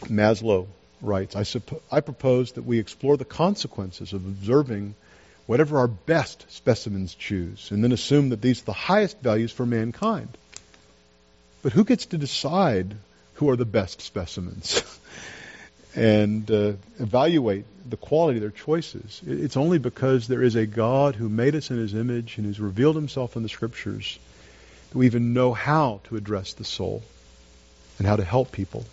[0.02, 0.66] Maslow
[1.00, 4.94] writes, I, supp- I propose that we explore the consequences of observing
[5.46, 9.64] whatever our best specimens choose, and then assume that these are the highest values for
[9.66, 10.28] mankind.
[11.62, 12.94] But who gets to decide
[13.34, 14.82] who are the best specimens
[15.94, 19.20] and uh, evaluate the quality of their choices?
[19.26, 22.60] It's only because there is a God who made us in his image and who's
[22.60, 24.18] revealed himself in the scriptures
[24.90, 27.02] that we even know how to address the soul
[27.98, 28.84] and how to help people.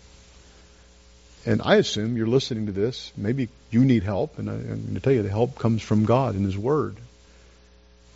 [1.46, 3.12] And I assume you're listening to this.
[3.16, 6.04] Maybe you need help, and I, am going to tell you the help comes from
[6.04, 6.96] God in His Word.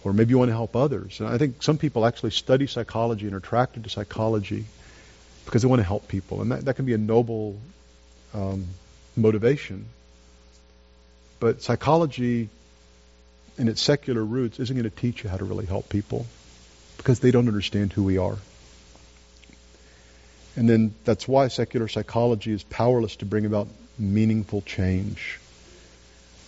[0.04, 1.20] Or maybe you want to help others.
[1.20, 4.64] And I think some people actually study psychology and are attracted to psychology
[5.44, 6.42] because they want to help people.
[6.42, 7.58] And that, that can be a noble
[8.34, 8.66] um,
[9.16, 9.86] motivation.
[11.38, 12.48] But psychology,
[13.58, 16.26] in its secular roots, isn't going to teach you how to really help people
[16.96, 18.36] because they don't understand who we are.
[20.56, 25.38] And then that's why secular psychology is powerless to bring about meaningful change.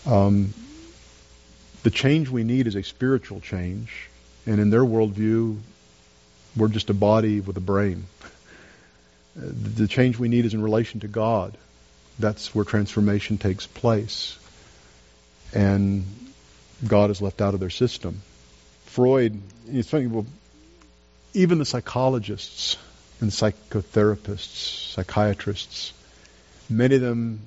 [0.05, 0.53] Um,
[1.85, 4.09] the change we need is a spiritual change,
[4.47, 5.55] and in their worldview,
[6.57, 8.07] we're just a body with a brain.
[9.35, 11.55] The change we need is in relation to God.
[12.17, 14.35] That's where transformation takes place.
[15.53, 16.05] And
[16.87, 18.23] God is left out of their system.
[18.85, 20.25] Freud, it's funny, well,
[21.35, 22.77] even the psychologists
[23.21, 25.93] and psychotherapists, psychiatrists,
[26.67, 27.41] many of them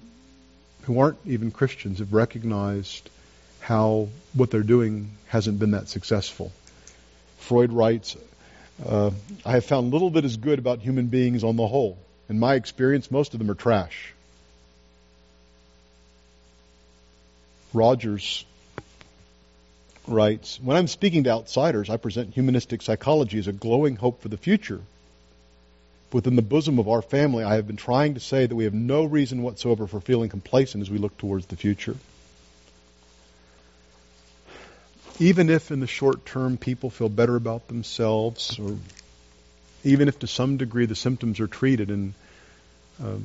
[0.82, 3.10] who aren't even Christians have recognized
[3.68, 6.50] how what they're doing hasn't been that successful.
[7.36, 8.16] Freud writes,
[8.82, 9.10] uh,
[9.44, 11.98] I have found little that is good about human beings on the whole.
[12.30, 14.14] In my experience, most of them are trash.
[17.74, 18.46] Rogers
[20.06, 24.28] writes When I'm speaking to outsiders, I present humanistic psychology as a glowing hope for
[24.28, 24.80] the future.
[26.10, 28.72] Within the bosom of our family, I have been trying to say that we have
[28.72, 31.96] no reason whatsoever for feeling complacent as we look towards the future.
[35.20, 38.76] Even if in the short term people feel better about themselves, or
[39.82, 42.14] even if to some degree the symptoms are treated and
[43.02, 43.16] uh,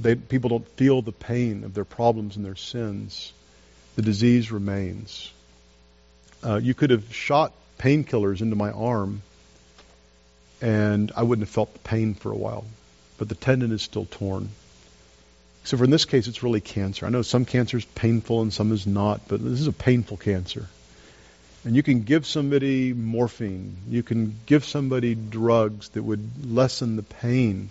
[0.00, 3.32] they, people don't feel the pain of their problems and their sins,
[3.96, 5.32] the disease remains.
[6.44, 9.22] Uh, you could have shot painkillers into my arm,
[10.60, 12.64] and I wouldn't have felt the pain for a while.
[13.16, 14.50] But the tendon is still torn.
[15.64, 17.06] So for in this case, it's really cancer.
[17.06, 20.16] I know some cancer is painful and some is not, but this is a painful
[20.16, 20.66] cancer.
[21.68, 23.76] And you can give somebody morphine.
[23.90, 27.68] You can give somebody drugs that would lessen the pain.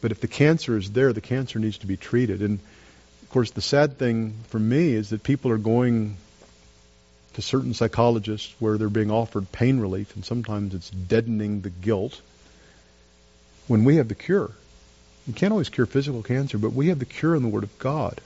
[0.00, 2.42] But if the cancer is there, the cancer needs to be treated.
[2.42, 2.58] And
[3.22, 6.16] of course, the sad thing for me is that people are going
[7.34, 12.20] to certain psychologists where they're being offered pain relief, and sometimes it's deadening the guilt.
[13.68, 14.50] When we have the cure,
[15.28, 17.78] you can't always cure physical cancer, but we have the cure in the Word of
[17.78, 18.20] God.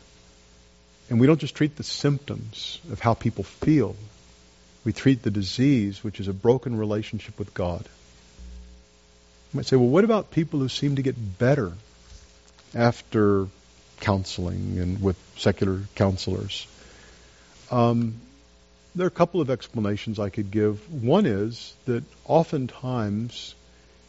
[1.10, 3.94] And we don't just treat the symptoms of how people feel.
[4.84, 7.82] We treat the disease, which is a broken relationship with God.
[9.52, 11.72] You might say, well, what about people who seem to get better
[12.74, 13.46] after
[14.00, 16.66] counseling and with secular counselors?
[17.70, 18.20] Um,
[18.94, 20.92] there are a couple of explanations I could give.
[20.92, 23.54] One is that oftentimes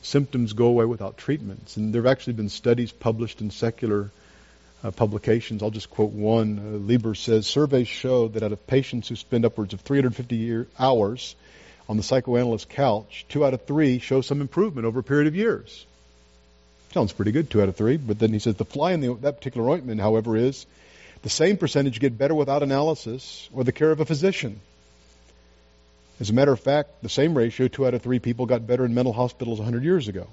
[0.02, 4.12] symptoms go away without treatments, and there have actually been studies published in secular
[4.86, 5.64] uh, publications.
[5.64, 6.60] I'll just quote one.
[6.60, 10.68] Uh, Lieber says surveys show that out of patients who spend upwards of 350 year,
[10.78, 11.36] hours
[11.90, 15.36] on the psychoanalyst couch, two out of three show some improvement over a period of
[15.36, 15.86] years.
[16.94, 17.98] Sounds pretty good, two out of three.
[17.98, 20.66] But then he says the fly in the, that particular ointment, however, is
[21.24, 24.60] the same percentage get better without analysis or the care of a physician.
[26.20, 28.86] As a matter of fact, the same ratio, two out of three people got better
[28.86, 30.28] in mental hospitals 100 years ago.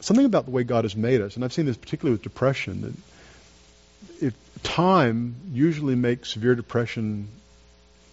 [0.00, 2.82] Something about the way God has made us, and I've seen this particularly with depression,
[2.82, 7.28] that if time usually makes severe depression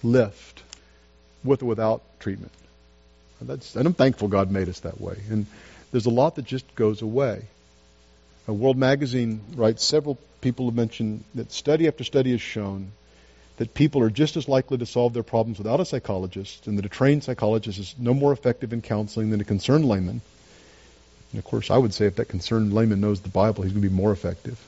[0.04, 0.63] lift
[1.43, 2.52] with or without treatment.
[3.41, 5.15] That's, and I'm thankful God made us that way.
[5.30, 5.45] And
[5.91, 7.43] there's a lot that just goes away.
[8.47, 12.91] A World Magazine writes several people have mentioned that study after study has shown
[13.58, 16.86] that people are just as likely to solve their problems without a psychologist, and that
[16.86, 20.21] a trained psychologist is no more effective in counseling than a concerned layman.
[21.32, 23.84] And of course, I would say if that concerned layman knows the Bible, he's going
[23.84, 24.60] to be more effective.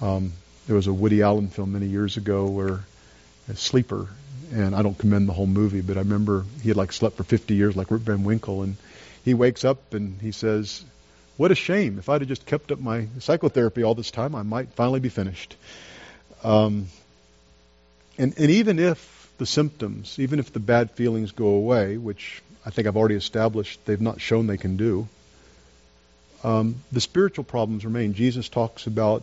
[0.00, 0.32] Um,
[0.66, 2.80] there was a Woody Allen film many years ago where
[3.48, 4.08] a sleeper,
[4.52, 7.24] and I don't commend the whole movie, but I remember he had like slept for
[7.24, 8.76] 50 years, like Rip Van Winkle, and
[9.24, 10.84] he wakes up and he says,
[11.36, 11.98] "What a shame!
[11.98, 15.08] If I'd have just kept up my psychotherapy all this time, I might finally be
[15.08, 15.56] finished."
[16.42, 16.88] Um,
[18.18, 22.70] and, and even if the symptoms, even if the bad feelings go away, which I
[22.70, 25.08] think I've already established they've not shown they can do,
[26.42, 28.14] um, the spiritual problems remain.
[28.14, 29.22] Jesus talks about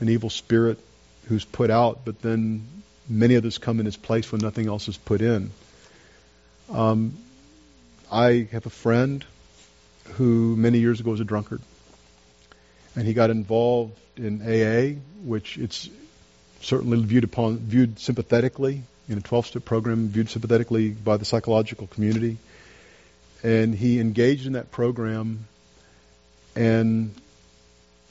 [0.00, 0.78] an evil spirit
[1.26, 2.66] who's put out, but then
[3.08, 5.50] many others come in his place when nothing else is put in.
[6.70, 7.16] Um,
[8.10, 9.24] I have a friend
[10.12, 11.62] who many years ago was a drunkard,
[12.96, 15.88] and he got involved in AA, which it's
[16.60, 22.36] certainly viewed upon viewed sympathetically in a 12-step program, viewed sympathetically by the psychological community,
[23.42, 25.46] and he engaged in that program
[26.58, 27.14] and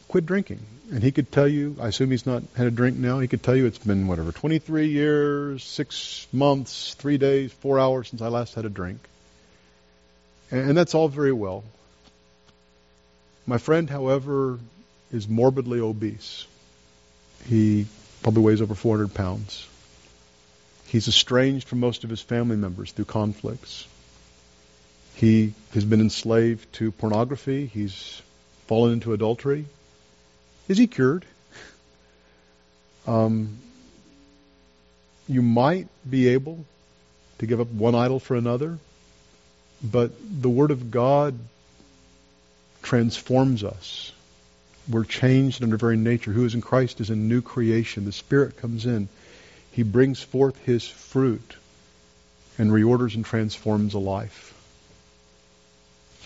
[0.08, 0.60] quit drinking.
[0.90, 3.20] And he could tell you, I assume he's not had a drink now.
[3.20, 8.08] He could tell you it's been whatever, 23 years, six months, three days, four hours
[8.08, 9.00] since I last had a drink.
[10.50, 11.66] And that's all very well.
[13.46, 14.60] My friend, however,
[15.12, 16.48] is morbidly obese.
[17.50, 17.86] He
[18.24, 19.68] probably weighs over 400 pounds.
[20.86, 23.86] He's estranged from most of his family members through conflicts.
[25.16, 27.66] He has been enslaved to pornography.
[27.66, 28.22] He's
[28.68, 29.66] fallen into adultery.
[30.68, 31.26] Is he cured?
[33.06, 33.58] Um,
[35.28, 36.66] you might be able
[37.40, 38.78] to give up one idol for another,
[39.82, 40.12] but
[40.42, 41.38] the Word of God
[42.84, 44.12] transforms us.
[44.90, 46.32] We're changed in our very nature.
[46.32, 48.06] Who is in Christ is a new creation.
[48.06, 49.10] The Spirit comes in.
[49.72, 51.56] He brings forth His fruit.
[52.58, 54.57] and reorders and transforms a life.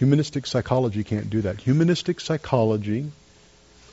[0.02, 1.62] Humanistic psychology can't do that.
[1.62, 3.12] Humanistic psychology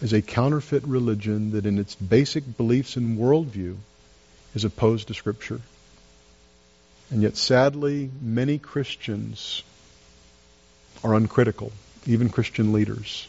[0.01, 3.77] is a counterfeit religion that, in its basic beliefs and worldview,
[4.55, 5.61] is opposed to Scripture.
[7.11, 9.63] And yet, sadly, many Christians
[11.05, 11.73] are uncritical,
[12.07, 13.29] even Christian leaders.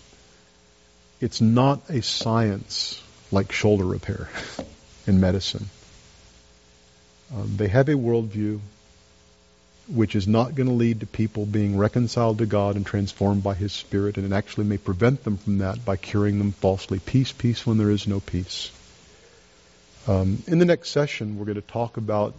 [1.19, 4.29] It's not a science like shoulder repair
[5.05, 5.69] in medicine.
[7.35, 8.61] Um, they have a worldview
[9.93, 13.55] which is not going to lead to people being reconciled to God and transformed by
[13.55, 16.99] His Spirit, and it actually may prevent them from that by curing them falsely.
[16.99, 18.71] Peace, peace when there is no peace.
[20.07, 22.33] Um, in the next session, we're going to talk about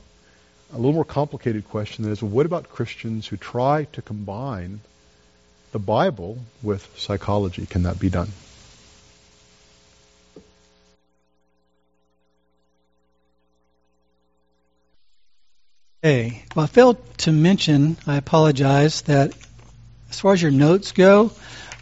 [0.73, 4.81] a little more complicated question that is, what about Christians who try to combine
[5.73, 7.67] the Bible with psychology?
[7.67, 8.29] Can that be done?
[16.03, 16.43] Okay.
[16.57, 19.35] Well, I failed to mention, I apologize, that
[20.09, 21.31] as far as your notes go,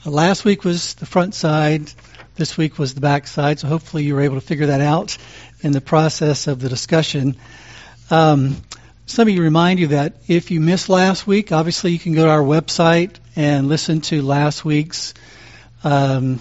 [0.04, 1.92] uh, last week was the front side,
[2.34, 5.16] this week was the back side, so hopefully you were able to figure that out
[5.60, 7.36] in the process of the discussion.
[8.10, 8.56] Um,
[9.16, 12.30] let me remind you that if you missed last week, obviously you can go to
[12.30, 15.14] our website and listen to last week's
[15.84, 16.40] um,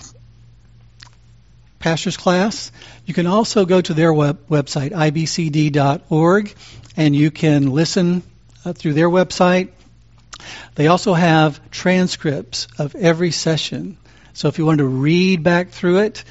[1.88, 2.69] pastor's class.
[3.05, 6.53] You can also go to their web- website, ibcd.org,
[6.97, 8.23] and you can listen
[8.65, 9.69] uh, through their website.
[10.75, 13.97] They also have transcripts of every session.
[14.33, 16.25] So if you want to read back through it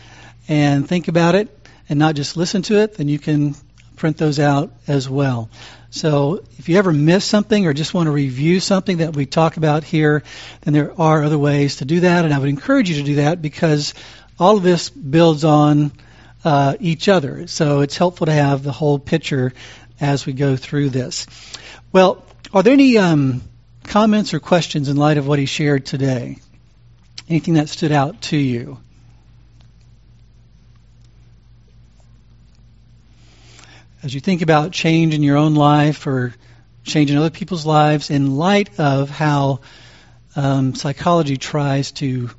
[0.46, 1.48] and think about it
[1.88, 3.54] and not just listen to it, then you can
[3.96, 5.48] print those out as well.
[5.88, 9.56] So if you ever miss something or just want to review something that we talk
[9.56, 10.22] about here,
[10.60, 13.14] then there are other ways to do that, and I would encourage you to do
[13.14, 13.94] that because
[14.38, 15.92] all of this builds on
[16.44, 17.46] uh, each other.
[17.46, 19.52] So it's helpful to have the whole picture
[20.00, 21.26] as we go through this.
[21.92, 23.42] Well, are there any um,
[23.84, 26.38] comments or questions in light of what he shared today?
[27.28, 28.78] Anything that stood out to you?
[34.02, 36.34] As you think about change in your own life or
[36.84, 39.60] change in other people's lives, in light of how
[40.36, 42.30] um, psychology tries to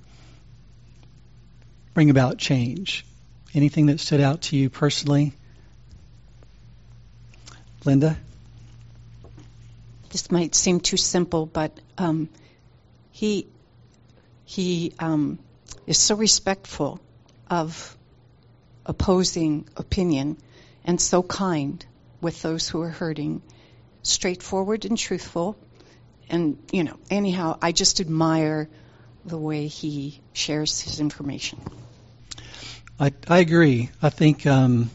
[1.98, 3.04] bring about change,
[3.56, 5.34] anything that stood out to you personally?
[7.86, 8.16] Linda?
[10.12, 12.30] This might seem too simple, but um,
[13.10, 13.48] he
[14.46, 15.40] he um,
[15.88, 17.00] is so respectful
[17.50, 17.98] of
[18.86, 20.38] opposing opinion
[20.86, 21.84] and so kind
[22.22, 23.42] with those who are hurting,
[24.04, 25.58] straightforward and truthful.
[26.30, 28.70] And, you know, anyhow, I just admire
[29.26, 31.60] the way he shares his information.
[33.00, 33.92] I, I agree.
[34.02, 34.90] I think um,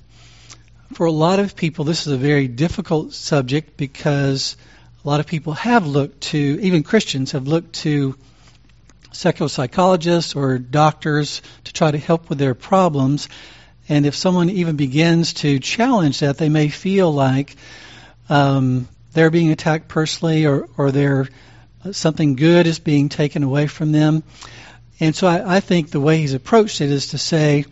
[0.95, 4.57] for a lot of people, this is a very difficult subject because
[5.05, 8.17] a lot of people have looked to, even Christians have looked to
[9.13, 13.29] secular psychologists or doctors to try to help with their problems.
[13.89, 17.55] And if someone even begins to challenge that, they may feel like
[18.29, 21.29] um, they're being attacked personally or, or they're,
[21.93, 24.25] something good is being taken away from them.
[24.99, 27.65] And so I, I think the way he's approached it is to say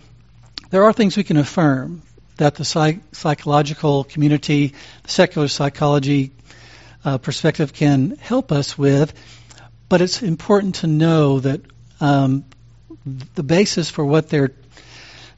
[0.71, 2.03] there are things we can affirm
[2.37, 6.33] that the psych- psychological community, the secular psychology
[7.05, 9.13] uh, perspective can help us with.
[9.89, 11.61] But it's important to know that
[12.01, 12.45] um,
[13.35, 14.53] the basis for what they're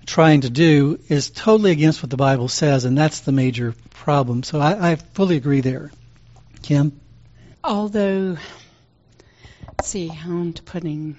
[0.06, 4.42] trying to do is totally against what the Bible says, and that's the major problem.
[4.42, 5.90] So I, I fully agree there.
[6.62, 7.00] Kim?
[7.64, 8.36] Although,
[9.82, 11.18] see how I'm putting.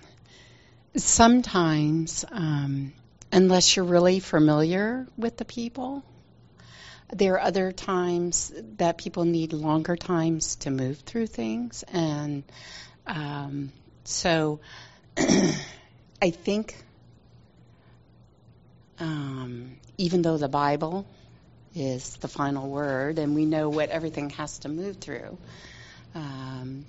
[0.95, 2.93] Sometimes um,
[3.33, 6.03] unless you're really familiar with the people.
[7.11, 12.43] There are other times that people need longer times to move through things, and
[13.07, 13.71] um,
[14.03, 14.59] so
[15.17, 16.75] I think
[18.99, 21.05] um, even though the Bible
[21.75, 25.37] is the final word and we know what everything has to move through,
[26.13, 26.85] um,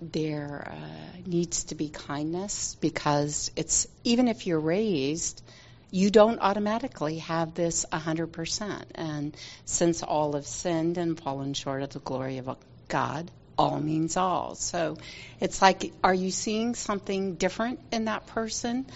[0.00, 5.42] there uh, needs to be kindness because it's even if you're raised
[5.90, 11.90] you don't automatically have this 100% and since all have sinned and fallen short of
[11.90, 12.56] the glory of
[12.88, 14.54] god all means all.
[14.54, 14.96] So
[15.40, 18.86] it's like are you seeing something different in that person?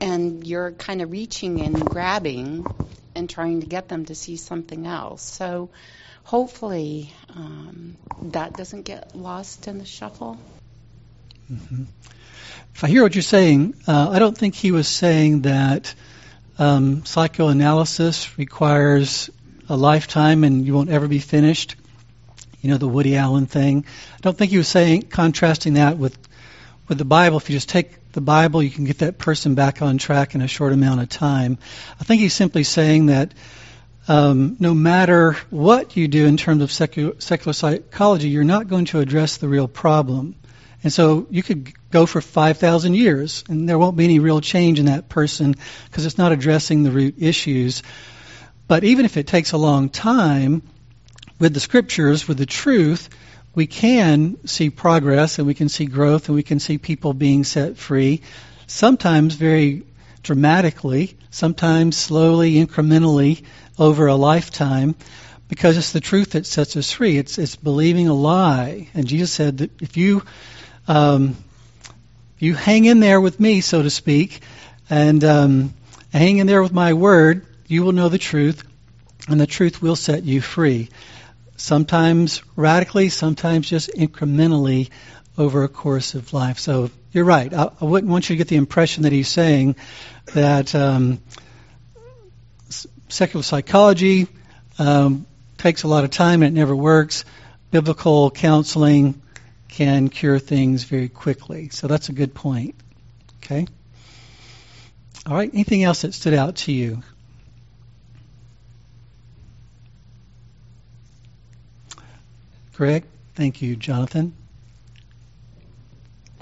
[0.00, 2.66] And you're kind of reaching and grabbing
[3.14, 5.22] and trying to get them to see something else.
[5.22, 5.70] So
[6.24, 10.38] hopefully um, that doesn't get lost in the shuffle.
[11.52, 11.84] Mm-hmm.
[12.74, 15.94] If I hear what you're saying, uh, I don't think he was saying that
[16.58, 19.30] um, psychoanalysis requires
[19.68, 21.76] a lifetime and you won't ever be finished.
[22.60, 23.84] You know, the Woody Allen thing.
[24.14, 26.16] I don't think he was saying contrasting that with
[26.88, 27.36] with the Bible.
[27.36, 30.40] If you just take the Bible, you can get that person back on track in
[30.40, 31.58] a short amount of time.
[32.00, 33.32] I think he's simply saying that
[34.06, 38.84] um, no matter what you do in terms of secular, secular psychology, you're not going
[38.86, 40.34] to address the real problem.
[40.82, 44.78] And so you could go for 5,000 years, and there won't be any real change
[44.78, 45.54] in that person
[45.86, 47.82] because it's not addressing the root issues.
[48.68, 50.62] But even if it takes a long time,
[51.38, 53.08] with the scriptures, with the truth,
[53.54, 57.44] we can see progress and we can see growth and we can see people being
[57.44, 58.22] set free,
[58.66, 59.84] sometimes very
[60.22, 63.44] dramatically, sometimes slowly, incrementally
[63.78, 64.94] over a lifetime
[65.48, 67.18] because it's the truth that sets us free.
[67.18, 68.88] It's, it's believing a lie.
[68.94, 70.22] And Jesus said that if you
[70.86, 71.36] um,
[72.38, 74.42] you hang in there with me, so to speak,
[74.90, 75.74] and um,
[76.12, 78.62] hang in there with my word, you will know the truth,
[79.28, 80.90] and the truth will set you free.
[81.56, 84.90] Sometimes radically, sometimes just incrementally
[85.38, 86.58] over a course of life.
[86.58, 87.52] So you're right.
[87.52, 89.76] I, I wouldn't want you to get the impression that he's saying
[90.34, 91.20] that um,
[93.14, 94.26] secular psychology
[94.78, 95.24] um,
[95.56, 97.24] takes a lot of time and it never works.
[97.70, 99.22] Biblical counseling
[99.68, 101.68] can cure things very quickly.
[101.68, 102.74] So that's a good point.
[103.38, 103.66] Okay?
[105.26, 107.02] All right, anything else that stood out to you?
[112.74, 113.04] Greg?
[113.36, 114.34] Thank you, Jonathan.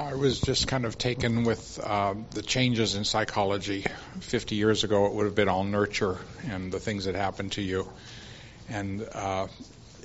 [0.03, 3.87] I was just kind of taken with uh, the changes in psychology.
[4.21, 7.63] 50 years ago, it would have been all nurture and the things that happened to
[7.63, 7.89] you.
[8.69, 9.47] And uh,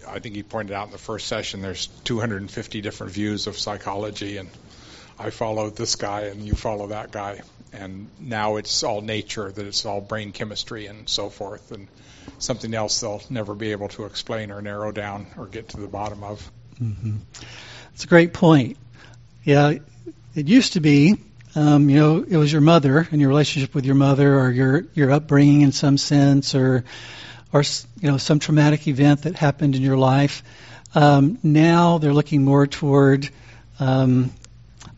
[0.07, 4.37] I think he pointed out in the first session there's 250 different views of psychology,
[4.37, 4.49] and
[5.17, 7.41] I follow this guy and you follow that guy.
[7.73, 11.87] And now it's all nature, that it's all brain chemistry and so forth, and
[12.37, 15.87] something else they'll never be able to explain or narrow down or get to the
[15.87, 16.51] bottom of.
[16.79, 17.17] Mm-hmm.
[17.93, 18.77] It's a great point.
[19.47, 19.75] Yeah,
[20.35, 21.15] it used to be,
[21.55, 24.83] um, you know, it was your mother and your relationship with your mother, or your
[24.93, 26.83] your upbringing in some sense, or
[27.53, 27.63] or
[28.01, 30.43] you know some traumatic event that happened in your life.
[30.93, 33.29] Um, now they're looking more toward
[33.79, 34.31] um,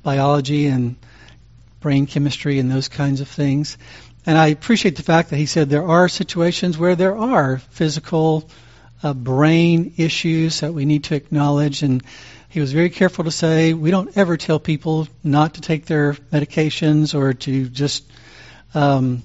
[0.01, 0.95] biology and
[1.79, 3.77] brain chemistry and those kinds of things.
[4.25, 8.49] And I appreciate the fact that he said there are situations where there are physical
[9.03, 11.83] uh, brain issues that we need to acknowledge.
[11.83, 12.03] And
[12.49, 16.13] he was very careful to say we don't ever tell people not to take their
[16.13, 18.03] medications or to just
[18.73, 19.21] um,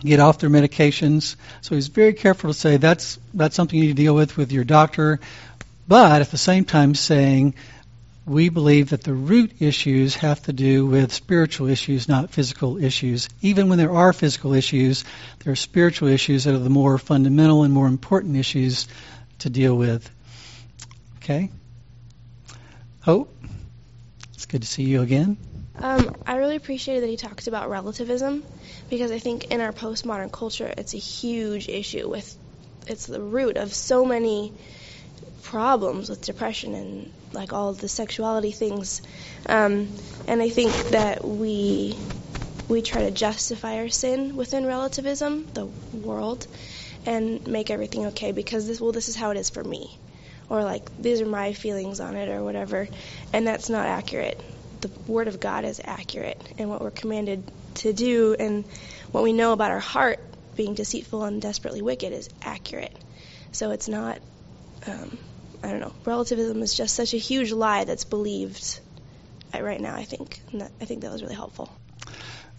[0.00, 1.34] get off their medications.
[1.62, 4.52] So he's very careful to say that's that's something you need to deal with with
[4.52, 5.18] your doctor,
[5.88, 7.54] but at the same time saying
[8.24, 13.28] we believe that the root issues have to do with spiritual issues, not physical issues.
[13.40, 15.04] Even when there are physical issues,
[15.40, 18.86] there are spiritual issues that are the more fundamental and more important issues
[19.40, 20.08] to deal with.
[21.16, 21.50] Okay?
[23.02, 23.34] Hope?
[24.34, 25.38] It's good to see you again.
[25.78, 28.44] Um, I really appreciated that he talked about relativism
[28.90, 32.36] because I think in our postmodern culture it's a huge issue with
[32.86, 34.52] it's the root of so many
[35.42, 39.00] problems with depression and like all the sexuality things.
[39.46, 39.88] Um,
[40.28, 41.96] and I think that we
[42.68, 46.46] we try to justify our sin within relativism, the world,
[47.06, 49.98] and make everything okay because this well this is how it is for me,
[50.50, 52.86] or like these are my feelings on it or whatever,
[53.32, 54.38] and that's not accurate
[54.80, 58.64] the Word of God is accurate and what we're commanded to do and
[59.12, 60.20] what we know about our heart
[60.56, 62.96] being deceitful and desperately wicked is accurate.
[63.52, 64.20] So it's not,
[64.86, 65.18] um,
[65.62, 68.80] I don't know, relativism is just such a huge lie that's believed
[69.58, 70.40] right now, I think.
[70.52, 71.70] And that, I think that was really helpful.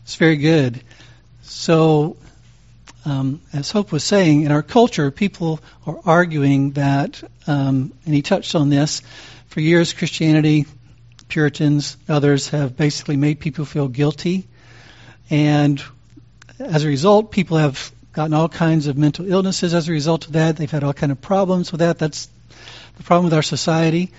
[0.04, 0.82] It's very good.
[1.44, 2.18] So,
[3.06, 8.22] um, as Hope was saying, in our culture, people are arguing that, um, and he
[8.22, 9.02] touched on this,
[9.47, 10.66] for years Christianity
[11.28, 14.47] Puritans, others have basically made people feel guilty.
[15.30, 15.82] And
[16.60, 20.34] as a result, people have gotten all kinds of mental illnesses as a result of
[20.34, 20.58] that.
[20.58, 21.97] They've had all kinds of problems with that.
[21.97, 22.28] That's
[22.97, 24.12] the problem with our society.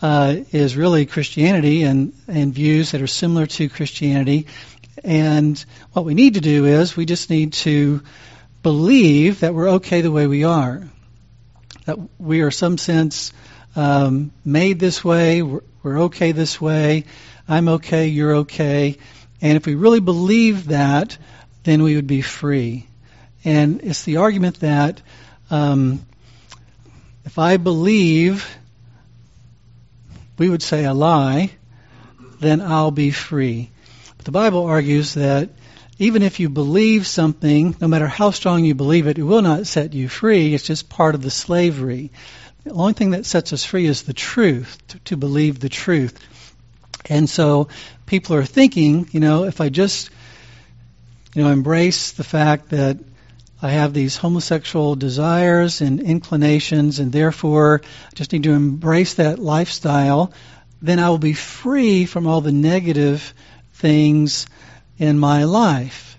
[0.00, 4.46] Uh, is really Christianity and, and views that are similar to Christianity.
[5.04, 8.02] And what we need to do is we just need to
[8.62, 10.82] believe that we're okay the way we are.
[11.86, 13.32] That we are, some sense,
[13.76, 15.42] um, made this way.
[15.42, 17.04] We're, we're okay this way.
[17.48, 18.08] I'm okay.
[18.08, 18.98] You're okay.
[19.40, 21.16] And if we really believe that,
[21.64, 22.86] then we would be free.
[23.44, 25.00] And it's the argument that
[25.50, 26.04] um,
[27.24, 28.46] if I believe,
[30.38, 31.50] we would say a lie,
[32.40, 33.70] then I'll be free.
[34.28, 35.48] The Bible argues that
[35.98, 39.66] even if you believe something, no matter how strong you believe it, it will not
[39.66, 40.52] set you free.
[40.52, 42.10] It's just part of the slavery.
[42.64, 46.20] The only thing that sets us free is the truth, to, to believe the truth.
[47.08, 47.68] And so
[48.04, 50.10] people are thinking, you know, if I just,
[51.34, 52.98] you know, embrace the fact that
[53.62, 57.80] I have these homosexual desires and inclinations, and therefore
[58.14, 60.34] just need to embrace that lifestyle,
[60.82, 63.32] then I will be free from all the negative
[63.78, 64.46] things
[64.98, 66.16] in my life.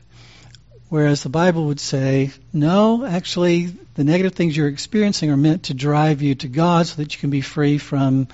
[0.89, 5.73] Whereas the Bible would say, no, actually, the negative things you're experiencing are meant to
[5.73, 8.27] drive you to God so that you can be free from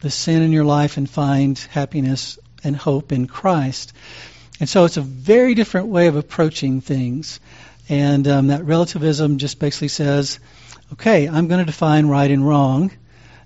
[0.00, 3.92] the sin in your life and find happiness and hope in Christ.
[4.58, 7.38] And so it's a very different way of approaching things.
[7.88, 10.40] And um, that relativism just basically says,
[10.94, 12.90] okay, I'm going to define right and wrong,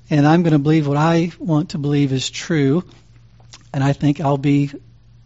[0.09, 2.85] and I'm going to believe what I want to believe is true,
[3.75, 4.71] and I think I'll be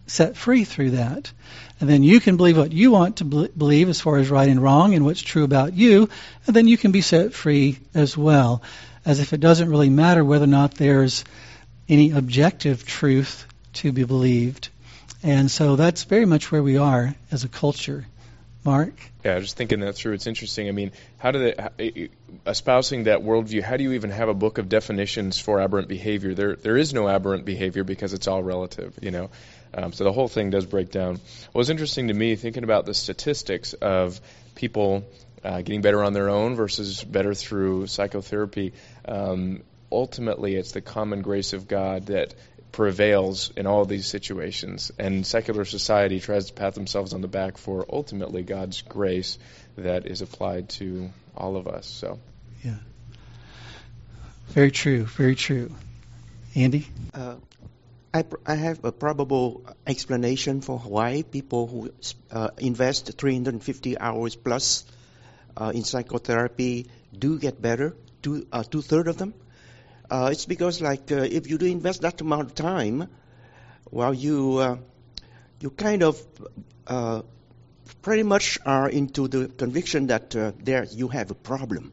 [0.06, 1.32] set free through that.
[1.80, 4.62] And then you can believe what you want to believe as far as right and
[4.62, 6.08] wrong and what's true about you,
[6.46, 8.62] and then you can be set free as well,
[9.04, 11.24] as if it doesn't really matter whether or not there's
[11.88, 14.68] any objective truth to be believed.
[15.22, 18.06] And so that's very much where we are as a culture.
[18.64, 18.94] Mark?
[19.24, 20.68] Yeah, just thinking that through, it's interesting.
[20.68, 21.38] I mean, how do
[21.78, 22.10] they,
[22.46, 26.34] espousing that worldview, how do you even have a book of definitions for aberrant behavior?
[26.34, 29.30] There, there is no aberrant behavior because it's all relative, you know.
[29.72, 31.14] Um, so the whole thing does break down.
[31.14, 34.20] What was interesting to me, thinking about the statistics of
[34.54, 35.04] people
[35.42, 38.74] uh, getting better on their own versus better through psychotherapy,
[39.06, 42.34] um, ultimately it's the common grace of God that
[42.74, 44.90] prevails in all of these situations.
[44.98, 49.38] And secular society tries to pat themselves on the back for ultimately God's grace
[49.76, 51.86] that is applied to all of us.
[51.86, 52.18] So,
[52.64, 52.78] yeah,
[54.48, 55.70] very true, very true.
[56.56, 57.36] Andy, uh,
[58.12, 61.92] I I have a probable explanation for why people who
[62.32, 64.84] uh, invest 350 hours plus
[65.56, 67.94] uh, in psychotherapy do get better.
[68.20, 69.34] Two uh, two third of them
[70.10, 73.08] uh, it's because like uh, if you do invest that amount of time,
[73.90, 74.76] well, you uh,
[75.60, 76.20] you kind of
[76.86, 77.22] uh,
[78.02, 81.92] pretty much are into the conviction that uh, there you have a problem.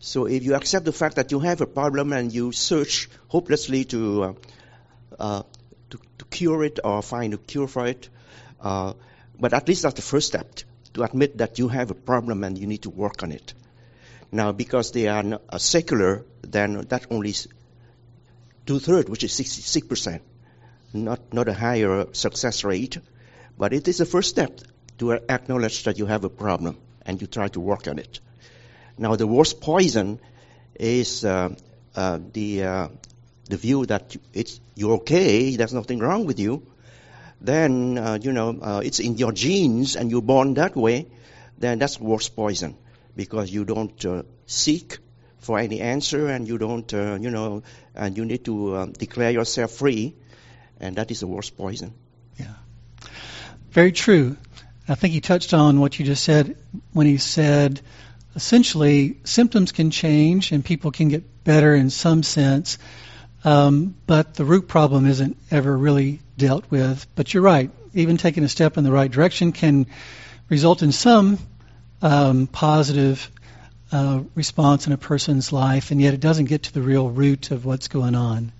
[0.00, 3.84] So if you accept the fact that you have a problem and you search hopelessly
[3.86, 4.36] to
[5.18, 5.42] uh,
[5.90, 8.08] to, to, cure it or find a cure for it,
[8.62, 10.46] but at least that's the first step
[10.94, 13.52] to admit that you have a problem and you need to work on it.
[14.32, 17.34] Now, because they are a secular, then that only
[18.66, 20.20] two thirds, which is 66%,
[20.92, 22.98] not, not a higher success rate,
[23.58, 24.60] but it is a first step
[24.98, 26.76] to acknowledge that you have a problem
[27.06, 28.20] and you try to work on it.
[28.98, 30.20] Now, the worst poison
[30.78, 31.54] is uh,
[31.94, 32.88] uh, the uh,
[33.48, 36.66] the view that it's you're okay, there's nothing wrong with you.
[37.40, 41.06] Then uh, you know uh, it's in your genes and you're born that way.
[41.58, 42.76] Then that's worst poison
[43.16, 44.98] because you don't uh, seek
[45.40, 47.62] for any answer and you don't, uh, you know,
[47.94, 50.14] and you need to um, declare yourself free,
[50.78, 51.92] and that is the worst poison.
[52.38, 52.54] Yeah.
[53.70, 54.36] Very true.
[54.88, 56.56] I think he touched on what you just said
[56.92, 57.80] when he said
[58.34, 62.78] essentially symptoms can change and people can get better in some sense,
[63.44, 67.06] um, but the root problem isn't ever really dealt with.
[67.14, 67.70] But you're right.
[67.94, 69.86] Even taking a step in the right direction can
[70.48, 71.38] result in some
[72.02, 73.30] um, positive
[73.92, 77.50] uh, response in a person's life, and yet it doesn't get to the real root
[77.50, 78.52] of what's going on.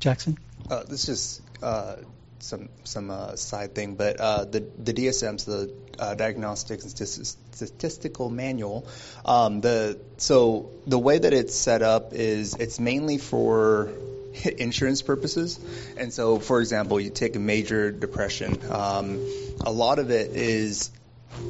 [0.00, 0.38] Jackson?
[0.70, 1.96] Uh, this is uh,
[2.38, 8.30] some some uh, side thing, but uh, the the DSM's the uh, Diagnostics and Statistical
[8.30, 8.86] Manual.
[9.24, 13.92] Um, the so the way that it's set up is it's mainly for
[14.58, 15.58] insurance purposes.
[15.96, 18.58] And so, for example, you take a major depression.
[18.70, 19.24] Um,
[19.60, 20.90] a lot of it is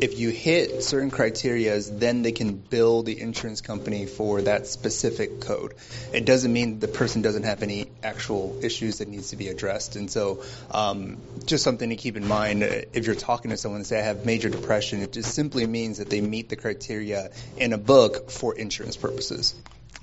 [0.01, 5.41] if you hit certain criteria, then they can bill the insurance company for that specific
[5.41, 5.75] code.
[6.13, 9.97] It doesn't mean the person doesn't have any actual issues that needs to be addressed.
[9.97, 13.87] And so, um, just something to keep in mind if you're talking to someone and
[13.87, 17.73] say I have major depression, it just simply means that they meet the criteria in
[17.73, 19.55] a book for insurance purposes.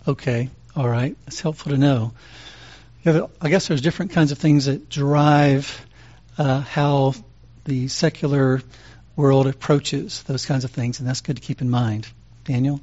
[0.08, 2.14] Okay, all right, It's helpful to know.
[3.06, 5.86] I guess there's different kinds of things that drive
[6.38, 7.16] uh, how
[7.66, 8.62] the secular
[9.22, 12.08] world approaches those kinds of things, and that's good to keep in mind.
[12.44, 12.82] Daniel?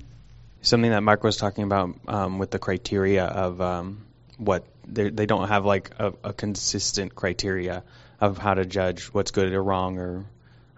[0.62, 5.49] Something that Mark was talking about um, with the criteria of um, what they don't
[5.49, 7.82] have like a, a, consistent criteria
[8.20, 10.24] of how to judge what's good or wrong or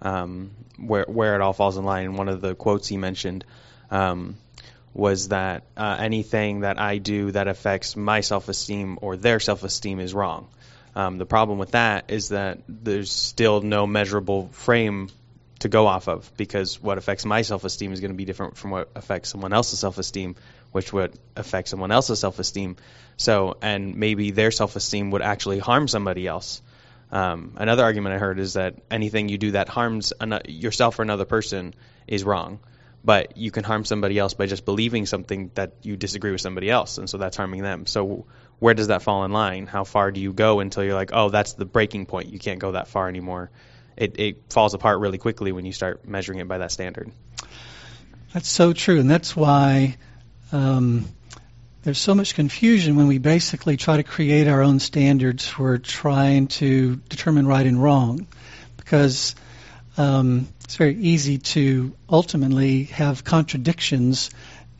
[0.02, 2.06] um, where where it all falls in line.
[2.06, 3.44] And one of the quotes he mentioned
[3.90, 4.36] um,
[4.94, 9.62] was that uh, anything that I do that affects my self esteem or their self
[9.62, 10.48] esteem is wrong.
[10.96, 15.10] Um, the problem with that is that there's still no measurable frame
[15.60, 18.70] to go off of because what affects my self-esteem is going to be different from
[18.70, 20.34] what affects someone else's self-esteem,
[20.72, 22.76] which would affect someone else's self-esteem.
[23.16, 26.62] So, and maybe their self-esteem would actually harm somebody else.
[27.12, 31.02] Um, another argument I heard is that anything you do that harms an- yourself or
[31.02, 31.74] another person
[32.06, 32.60] is wrong,
[33.04, 36.70] but you can harm somebody else by just believing something that you disagree with somebody
[36.70, 37.86] else, and so that's harming them.
[37.86, 38.26] So,
[38.60, 39.66] where does that fall in line?
[39.66, 42.28] How far do you go until you're like, oh, that's the breaking point?
[42.28, 43.50] You can't go that far anymore
[44.00, 47.12] it, it falls apart really quickly when you start measuring it by that standard.
[48.32, 49.96] That's so true, and that's why
[50.52, 51.04] um,
[51.82, 56.46] there's so much confusion when we basically try to create our own standards for trying
[56.48, 58.26] to determine right and wrong,
[58.78, 59.34] because
[59.98, 64.30] um, it's very easy to ultimately have contradictions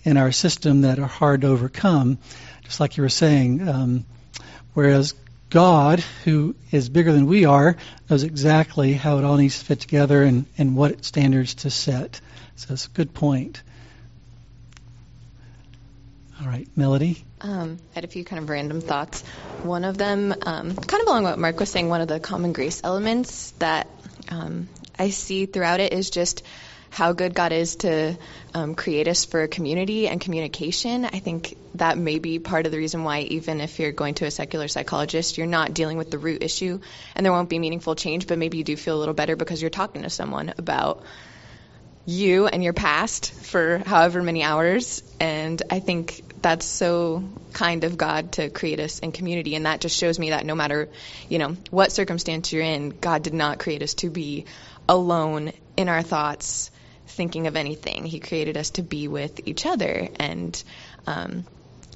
[0.03, 2.19] in our system that are hard to overcome,
[2.63, 3.69] just like you were saying.
[3.69, 4.07] Um,
[4.73, 5.15] whereas
[5.51, 7.77] God, who is bigger than we are,
[8.09, 12.21] knows exactly how it all needs to fit together and, and what standards to set.
[12.55, 13.61] So it's a good point.
[16.41, 17.25] All right, Melody?
[17.41, 19.23] Um, I had a few kind of random thoughts.
[19.63, 22.53] One of them, um, kind of along what Mark was saying, one of the common
[22.53, 23.89] grace elements that
[24.29, 26.45] um, I see throughout it is just
[26.91, 28.19] how good God is to
[28.53, 31.05] um, create us for community and communication.
[31.05, 34.27] I think that may be part of the reason why, even if you're going to
[34.27, 36.81] a secular psychologist, you're not dealing with the root issue
[37.15, 39.63] and there won't be meaningful change, but maybe you do feel a little better because
[39.63, 41.05] you're talking to someone about
[42.07, 45.03] you and your past for however many hours.
[45.21, 47.23] And I think that's so
[47.53, 49.55] kind of God to create us in community.
[49.55, 50.89] And that just shows me that no matter,
[51.29, 54.47] you know, what circumstance you're in, God did not create us to be
[54.89, 56.71] alone in our thoughts
[57.11, 58.05] thinking of anything.
[58.05, 60.09] He created us to be with each other.
[60.19, 60.63] And
[61.07, 61.45] um,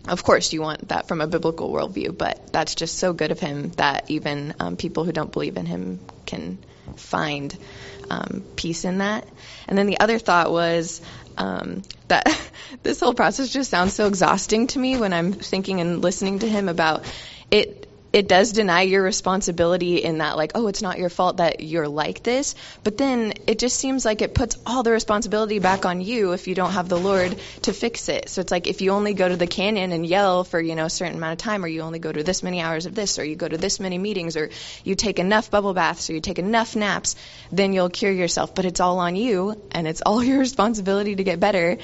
[0.06, 3.40] of course, you want that from a biblical worldview, but that's just so good of
[3.40, 6.58] him that even um, people who don't believe in him can
[6.96, 7.56] find
[8.10, 9.26] um, peace in that.
[9.66, 11.00] And then the other thought was
[11.36, 12.26] um, that
[12.82, 16.48] this whole process just sounds so exhausting to me when I'm thinking and listening to
[16.48, 17.04] him about
[17.50, 17.83] it
[18.14, 21.88] it does deny your responsibility in that like oh it's not your fault that you're
[21.88, 22.54] like this.
[22.84, 26.46] But then it just seems like it puts all the responsibility back on you if
[26.46, 28.28] you don't have the lord to fix it.
[28.28, 30.84] So it's like if you only go to the canyon and yell for you know
[30.84, 33.18] a certain amount of time or you only go to this many hours of this
[33.18, 34.48] or you go to this many meetings or
[34.84, 37.16] you take enough bubble baths or you take enough naps
[37.50, 38.54] then you'll cure yourself.
[38.54, 41.78] But it's all on you and it's all your responsibility to get better.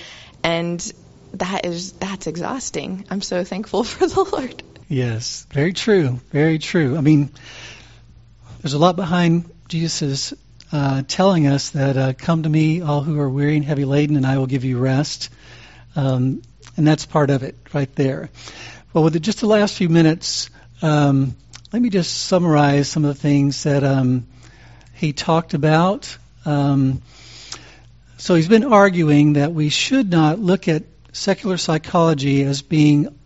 [0.44, 0.92] And
[1.34, 3.04] that is that's exhausting.
[3.10, 6.18] I'm so thankful for the lord Yes, very true.
[6.32, 6.96] Very true.
[6.96, 7.30] I mean,
[8.60, 10.34] there's a lot behind Jesus'
[10.72, 14.16] uh, telling us that uh, come to me, all who are weary and heavy laden,
[14.16, 15.30] and I will give you rest.
[15.94, 16.42] Um,
[16.76, 18.30] and that's part of it right there.
[18.92, 20.50] Well, with just the last few minutes,
[20.82, 21.36] um,
[21.72, 24.26] let me just summarize some of the things that um,
[24.94, 26.18] he talked about.
[26.44, 27.00] Um,
[28.16, 30.82] so he's been arguing that we should not look at
[31.12, 33.19] secular psychology as being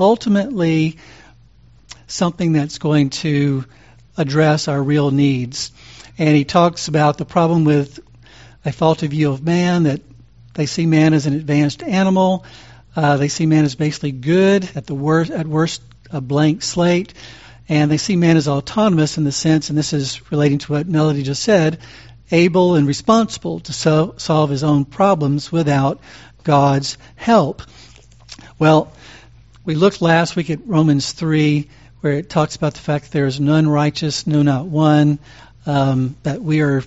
[0.00, 0.98] ultimately
[2.06, 3.64] something that's going to
[4.16, 5.70] address our real needs.
[6.18, 8.00] And he talks about the problem with
[8.64, 10.00] a faulty view of man, that
[10.54, 12.44] they see man as an advanced animal.
[12.94, 17.14] Uh, they see man as basically good, at the worst, at worst, a blank slate.
[17.68, 20.88] And they see man as autonomous in the sense, and this is relating to what
[20.88, 21.78] Melody just said,
[22.32, 26.00] able and responsible to so- solve his own problems without
[26.42, 27.62] God's help.
[28.58, 28.92] Well,
[29.70, 31.68] we looked last week at Romans 3,
[32.00, 35.20] where it talks about the fact that there is none righteous, no, not one,
[35.64, 36.82] um, that we are,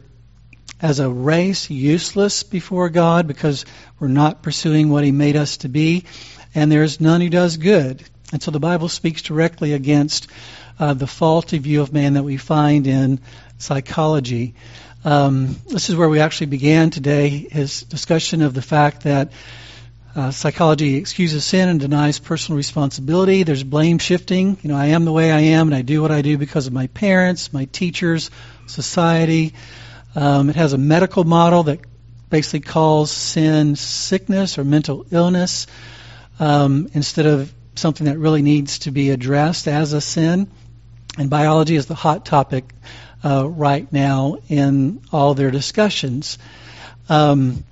[0.82, 3.66] as a race, useless before God because
[4.02, 6.04] we're not pursuing what He made us to be,
[6.54, 8.04] and there is none who does good.
[8.34, 10.28] And so the Bible speaks directly against
[10.78, 13.22] uh, the faulty view of man that we find in
[13.60, 14.56] psychology.
[15.06, 19.32] Um, this is where we actually began today, his discussion of the fact that
[20.16, 23.44] uh, psychology excuses sin and denies personal responsibility.
[23.44, 24.58] There's blame shifting.
[24.62, 26.68] You know, I am the way I am, and I do what I do because
[26.68, 28.30] of my parents, my teachers,
[28.68, 29.54] society.
[30.16, 31.80] Um, it has a medical model that
[32.30, 35.66] basically calls sin sickness or mental illness
[36.40, 40.50] um, instead of something that really needs to be addressed as a sin.
[41.18, 42.72] And biology is the hot topic
[43.24, 46.38] uh, right now in all their discussions.
[47.10, 47.64] Um,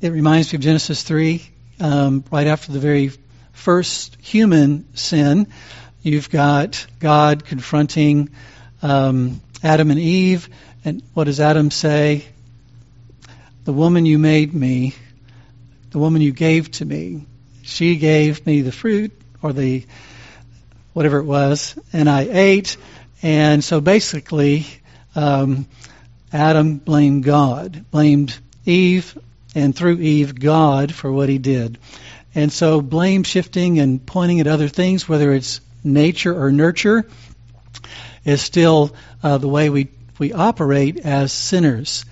[0.00, 1.42] it reminds me of Genesis 3,
[1.80, 3.10] um, right after the very
[3.52, 5.48] first human sin.
[6.02, 8.30] You've got God confronting
[8.80, 10.48] um, Adam and Eve,
[10.84, 12.24] and what does Adam say?
[13.64, 14.94] The woman you made me,
[15.90, 17.26] the woman you gave to me,
[17.62, 19.10] she gave me the fruit
[19.42, 19.84] or the
[20.92, 22.76] whatever it was, and I ate.
[23.20, 24.66] And so basically,
[25.16, 25.66] um,
[26.32, 29.18] Adam blamed God, blamed Eve,
[29.54, 31.78] and through Eve, God for what he did.
[32.34, 37.06] And so blame shifting and pointing at other things, whether it's nature or nurture,
[38.24, 39.88] is still uh, the way we,
[40.18, 42.04] we operate as sinners.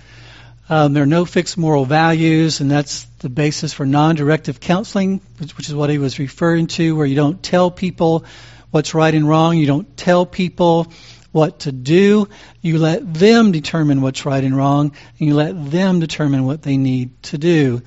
[0.69, 5.21] Um, there are no fixed moral values, and that's the basis for non directive counseling,
[5.37, 8.25] which, which, is what he was referring to, where you don't tell people
[8.71, 9.57] what's right and wrong.
[9.57, 10.91] You don't tell people
[11.31, 12.29] what to do.
[12.61, 16.77] You let them determine what's right and wrong, and you let them determine what they
[16.77, 17.81] need to do.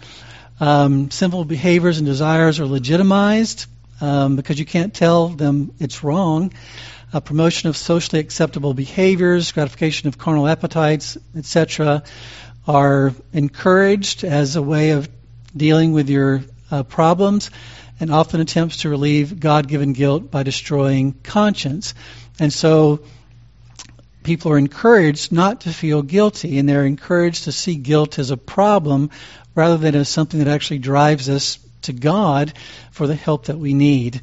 [0.61, 3.67] Um, sinful behaviors and desires are legitimized
[4.01, 6.53] um, because you can't tell them it's wrong.
[7.13, 12.05] A promotion of socially acceptable behaviors, gratification of carnal appetites, etc.,
[12.69, 15.09] are encouraged as a way of
[15.57, 17.51] dealing with your uh, problems
[17.99, 21.95] and often attempts to relieve God given guilt by destroying conscience.
[22.39, 23.01] And so
[24.31, 28.37] people are encouraged not to feel guilty, and they're encouraged to see guilt as a
[28.37, 29.11] problem
[29.57, 32.53] rather than as something that actually drives us to God
[32.93, 34.21] for the help that we need.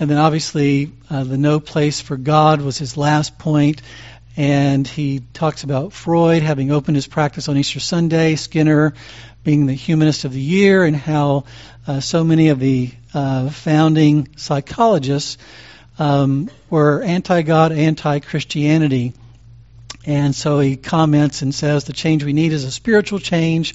[0.00, 3.82] And then obviously, uh, the no place for God was his last point,
[4.34, 8.94] and he talks about Freud having opened his practice on Easter Sunday, Skinner
[9.44, 11.44] being the humanist of the year, and how
[11.86, 15.36] uh, so many of the uh, founding psychologists
[15.98, 19.14] um, were anti God, anti Christianity.
[20.06, 23.74] And so he comments and says the change we need is a spiritual change.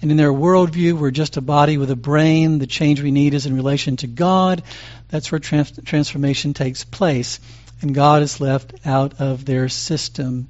[0.00, 2.58] And in their worldview, we're just a body with a brain.
[2.58, 4.62] The change we need is in relation to God.
[5.08, 7.40] That's where trans- transformation takes place.
[7.82, 10.48] And God is left out of their system.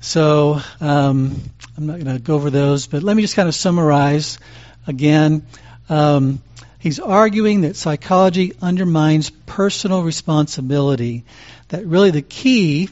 [0.00, 1.40] So um,
[1.76, 4.38] I'm not going to go over those, but let me just kind of summarize
[4.86, 5.46] again.
[5.88, 6.42] Um,
[6.82, 11.22] He's arguing that psychology undermines personal responsibility.
[11.68, 12.88] That really the key,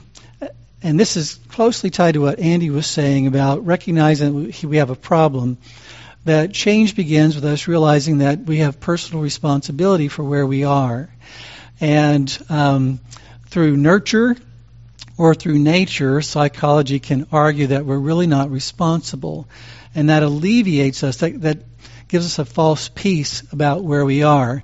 [0.81, 4.95] and this is closely tied to what Andy was saying about recognizing we have a
[4.95, 5.59] problem,
[6.25, 11.09] that change begins with us realizing that we have personal responsibility for where we are.
[11.81, 13.01] And um,
[13.49, 14.37] through nurture
[15.19, 19.49] or through nature, psychology can argue that we're really not responsible.
[19.97, 21.59] And that alleviates us, that, that
[22.11, 24.63] gives us a false peace about where we are.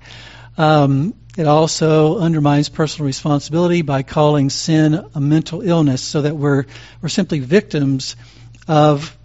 [0.58, 6.64] Um, it also undermines personal responsibility by calling sin a mental illness, so that we're
[7.00, 8.16] we're simply victims
[8.66, 9.16] of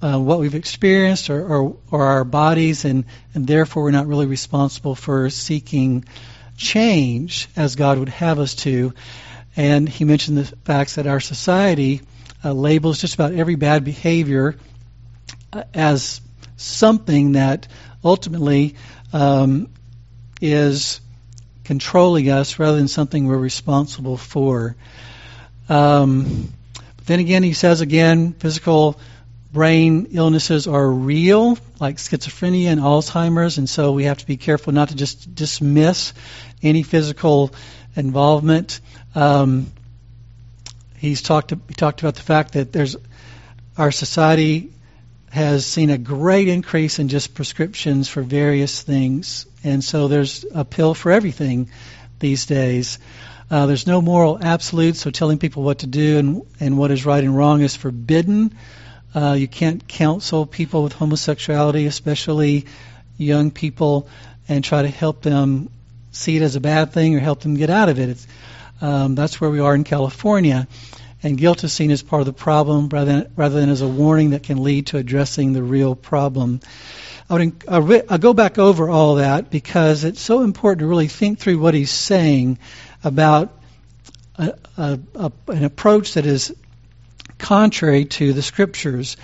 [0.00, 4.26] uh, what we've experienced or, or, or our bodies, and, and therefore we're not really
[4.26, 6.04] responsible for seeking
[6.56, 8.94] change as God would have us to.
[9.56, 12.00] And he mentioned the facts that our society
[12.44, 14.56] uh, labels just about every bad behavior
[15.52, 16.20] uh, as
[16.56, 17.68] something that
[18.04, 18.74] ultimately
[19.12, 19.68] um,
[20.40, 21.00] is
[21.64, 24.76] controlling us rather than something we're responsible for.
[25.68, 26.52] Um,
[26.96, 28.98] but then again, he says again, physical
[29.52, 34.72] brain illnesses are real, like schizophrenia and Alzheimer's, and so we have to be careful
[34.72, 36.14] not to just dismiss
[36.62, 37.52] any physical
[37.94, 38.80] involvement.
[39.14, 39.66] Um,
[40.96, 42.96] he's talked he talked about the fact that there's
[43.76, 44.72] our society
[45.32, 49.46] has seen a great increase in just prescriptions for various things.
[49.64, 51.70] And so there's a pill for everything
[52.18, 52.98] these days.
[53.50, 57.06] Uh, there's no moral absolute, so telling people what to do and, and what is
[57.06, 58.54] right and wrong is forbidden.
[59.14, 62.66] Uh, you can't counsel people with homosexuality, especially
[63.16, 64.08] young people,
[64.50, 65.70] and try to help them
[66.10, 68.26] see it as a bad thing or help them get out of it.
[68.82, 70.68] Um, that's where we are in California
[71.22, 73.88] and guilt is seen as part of the problem rather than, rather than as a
[73.88, 76.60] warning that can lead to addressing the real problem.
[77.30, 77.34] I
[77.78, 81.58] would, I'll go back over all that because it's so important to really think through
[81.58, 82.58] what he's saying
[83.02, 83.56] about
[84.36, 86.54] a, a, a, an approach that is
[87.38, 89.16] contrary to the scriptures.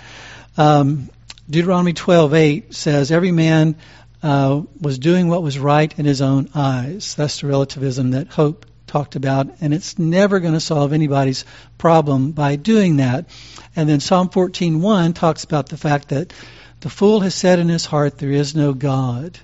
[0.57, 1.09] Um,
[1.49, 3.75] Deuteronomy 12:8 says, "Every man
[4.23, 8.65] uh, was doing what was right in his own eyes." That's the relativism that Hope
[8.89, 11.45] talked about, and it's never going to solve anybody's
[11.77, 13.29] problem by doing that.
[13.75, 16.33] And then Psalm 14:1 talks about the fact that
[16.81, 19.39] the fool has said in his heart, "There is no God."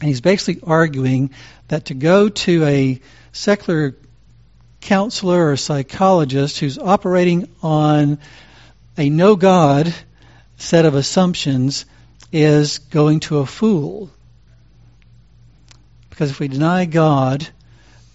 [0.00, 1.30] And he's basically arguing
[1.68, 3.00] that to go to a
[3.32, 3.96] secular
[4.80, 8.18] counselor or psychologist who's operating on
[8.96, 9.92] a no God
[10.56, 11.84] set of assumptions
[12.32, 14.10] is going to a fool.
[16.10, 17.46] Because if we deny God,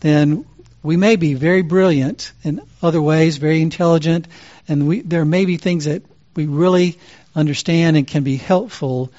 [0.02, 0.46] then
[0.84, 4.28] we may be very brilliant in other ways, very intelligent,
[4.68, 6.04] and we, there may be things that
[6.36, 6.98] we really
[7.36, 9.12] understand and can be helpful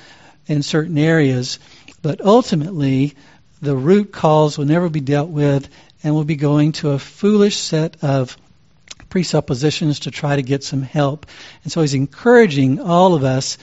[0.47, 1.59] in certain areas.
[2.03, 3.15] But ultimately,
[3.61, 5.69] the root cause will never be dealt with
[6.03, 8.37] and will be going to a foolish set of
[9.13, 11.27] presuppositions to try to get some help.
[11.65, 13.59] And so he's encouraging all of us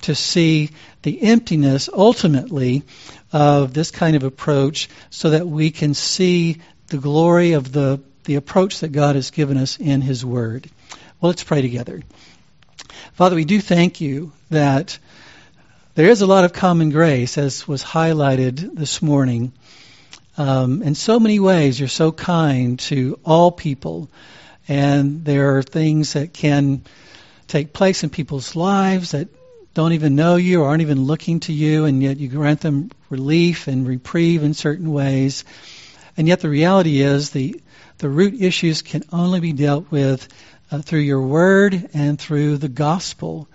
[0.00, 0.70] to see
[1.02, 2.84] the emptiness ultimately
[3.30, 8.36] of this kind of approach so that we can see the glory of the, the
[8.36, 10.70] approach that God has given us in his word.
[11.20, 12.00] Well, let's pray together.
[13.12, 14.98] Father, we do thank you that
[15.96, 19.52] there is a lot of common grace, as was highlighted this morning.
[20.38, 24.08] Um, in so many ways, you're so kind to all people,
[24.68, 26.82] and there are things that can
[27.46, 29.28] take place in people's lives that
[29.74, 32.90] don't even know you or aren't even looking to you, and yet you grant them
[33.10, 35.44] relief and reprieve in certain ways.
[36.16, 37.60] And yet the reality is the
[37.98, 40.28] the root issues can only be dealt with
[40.70, 43.48] uh, through your word and through the gospel.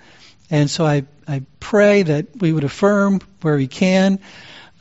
[0.50, 4.20] And so I, I pray that we would affirm where we can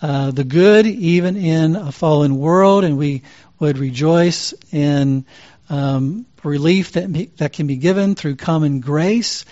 [0.00, 3.22] uh, the good even in a fallen world, and we
[3.58, 5.24] would rejoice in
[5.68, 9.44] um, relief that, that can be given through common grace,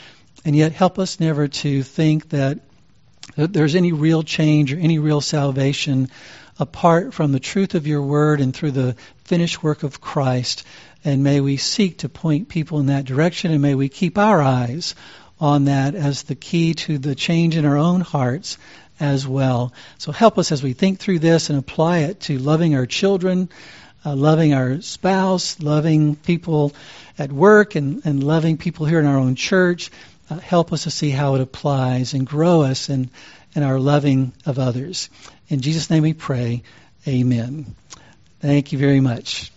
[0.45, 2.61] and yet help us never to think that,
[3.37, 6.09] that there's any real change or any real salvation
[6.59, 10.65] apart from the truth of your word and through the finished work of Christ.
[11.05, 14.41] And may we seek to point people in that direction, and may we keep our
[14.41, 14.95] eyes
[15.39, 18.57] on that as the key to the change in our own hearts
[18.99, 19.75] as well.
[19.99, 23.51] So help us as we think through this and apply it to loving our children,
[24.07, 26.73] uh, loving our spouse, loving people
[27.19, 29.91] at work, and, and loving people here in our own church.
[30.31, 33.11] Uh, help us to see how it applies and grow us in,
[33.55, 35.11] in our loving of others.
[35.49, 36.63] In Jesus' name we pray.
[37.07, 37.75] Amen.
[38.41, 39.51] Thank you very much.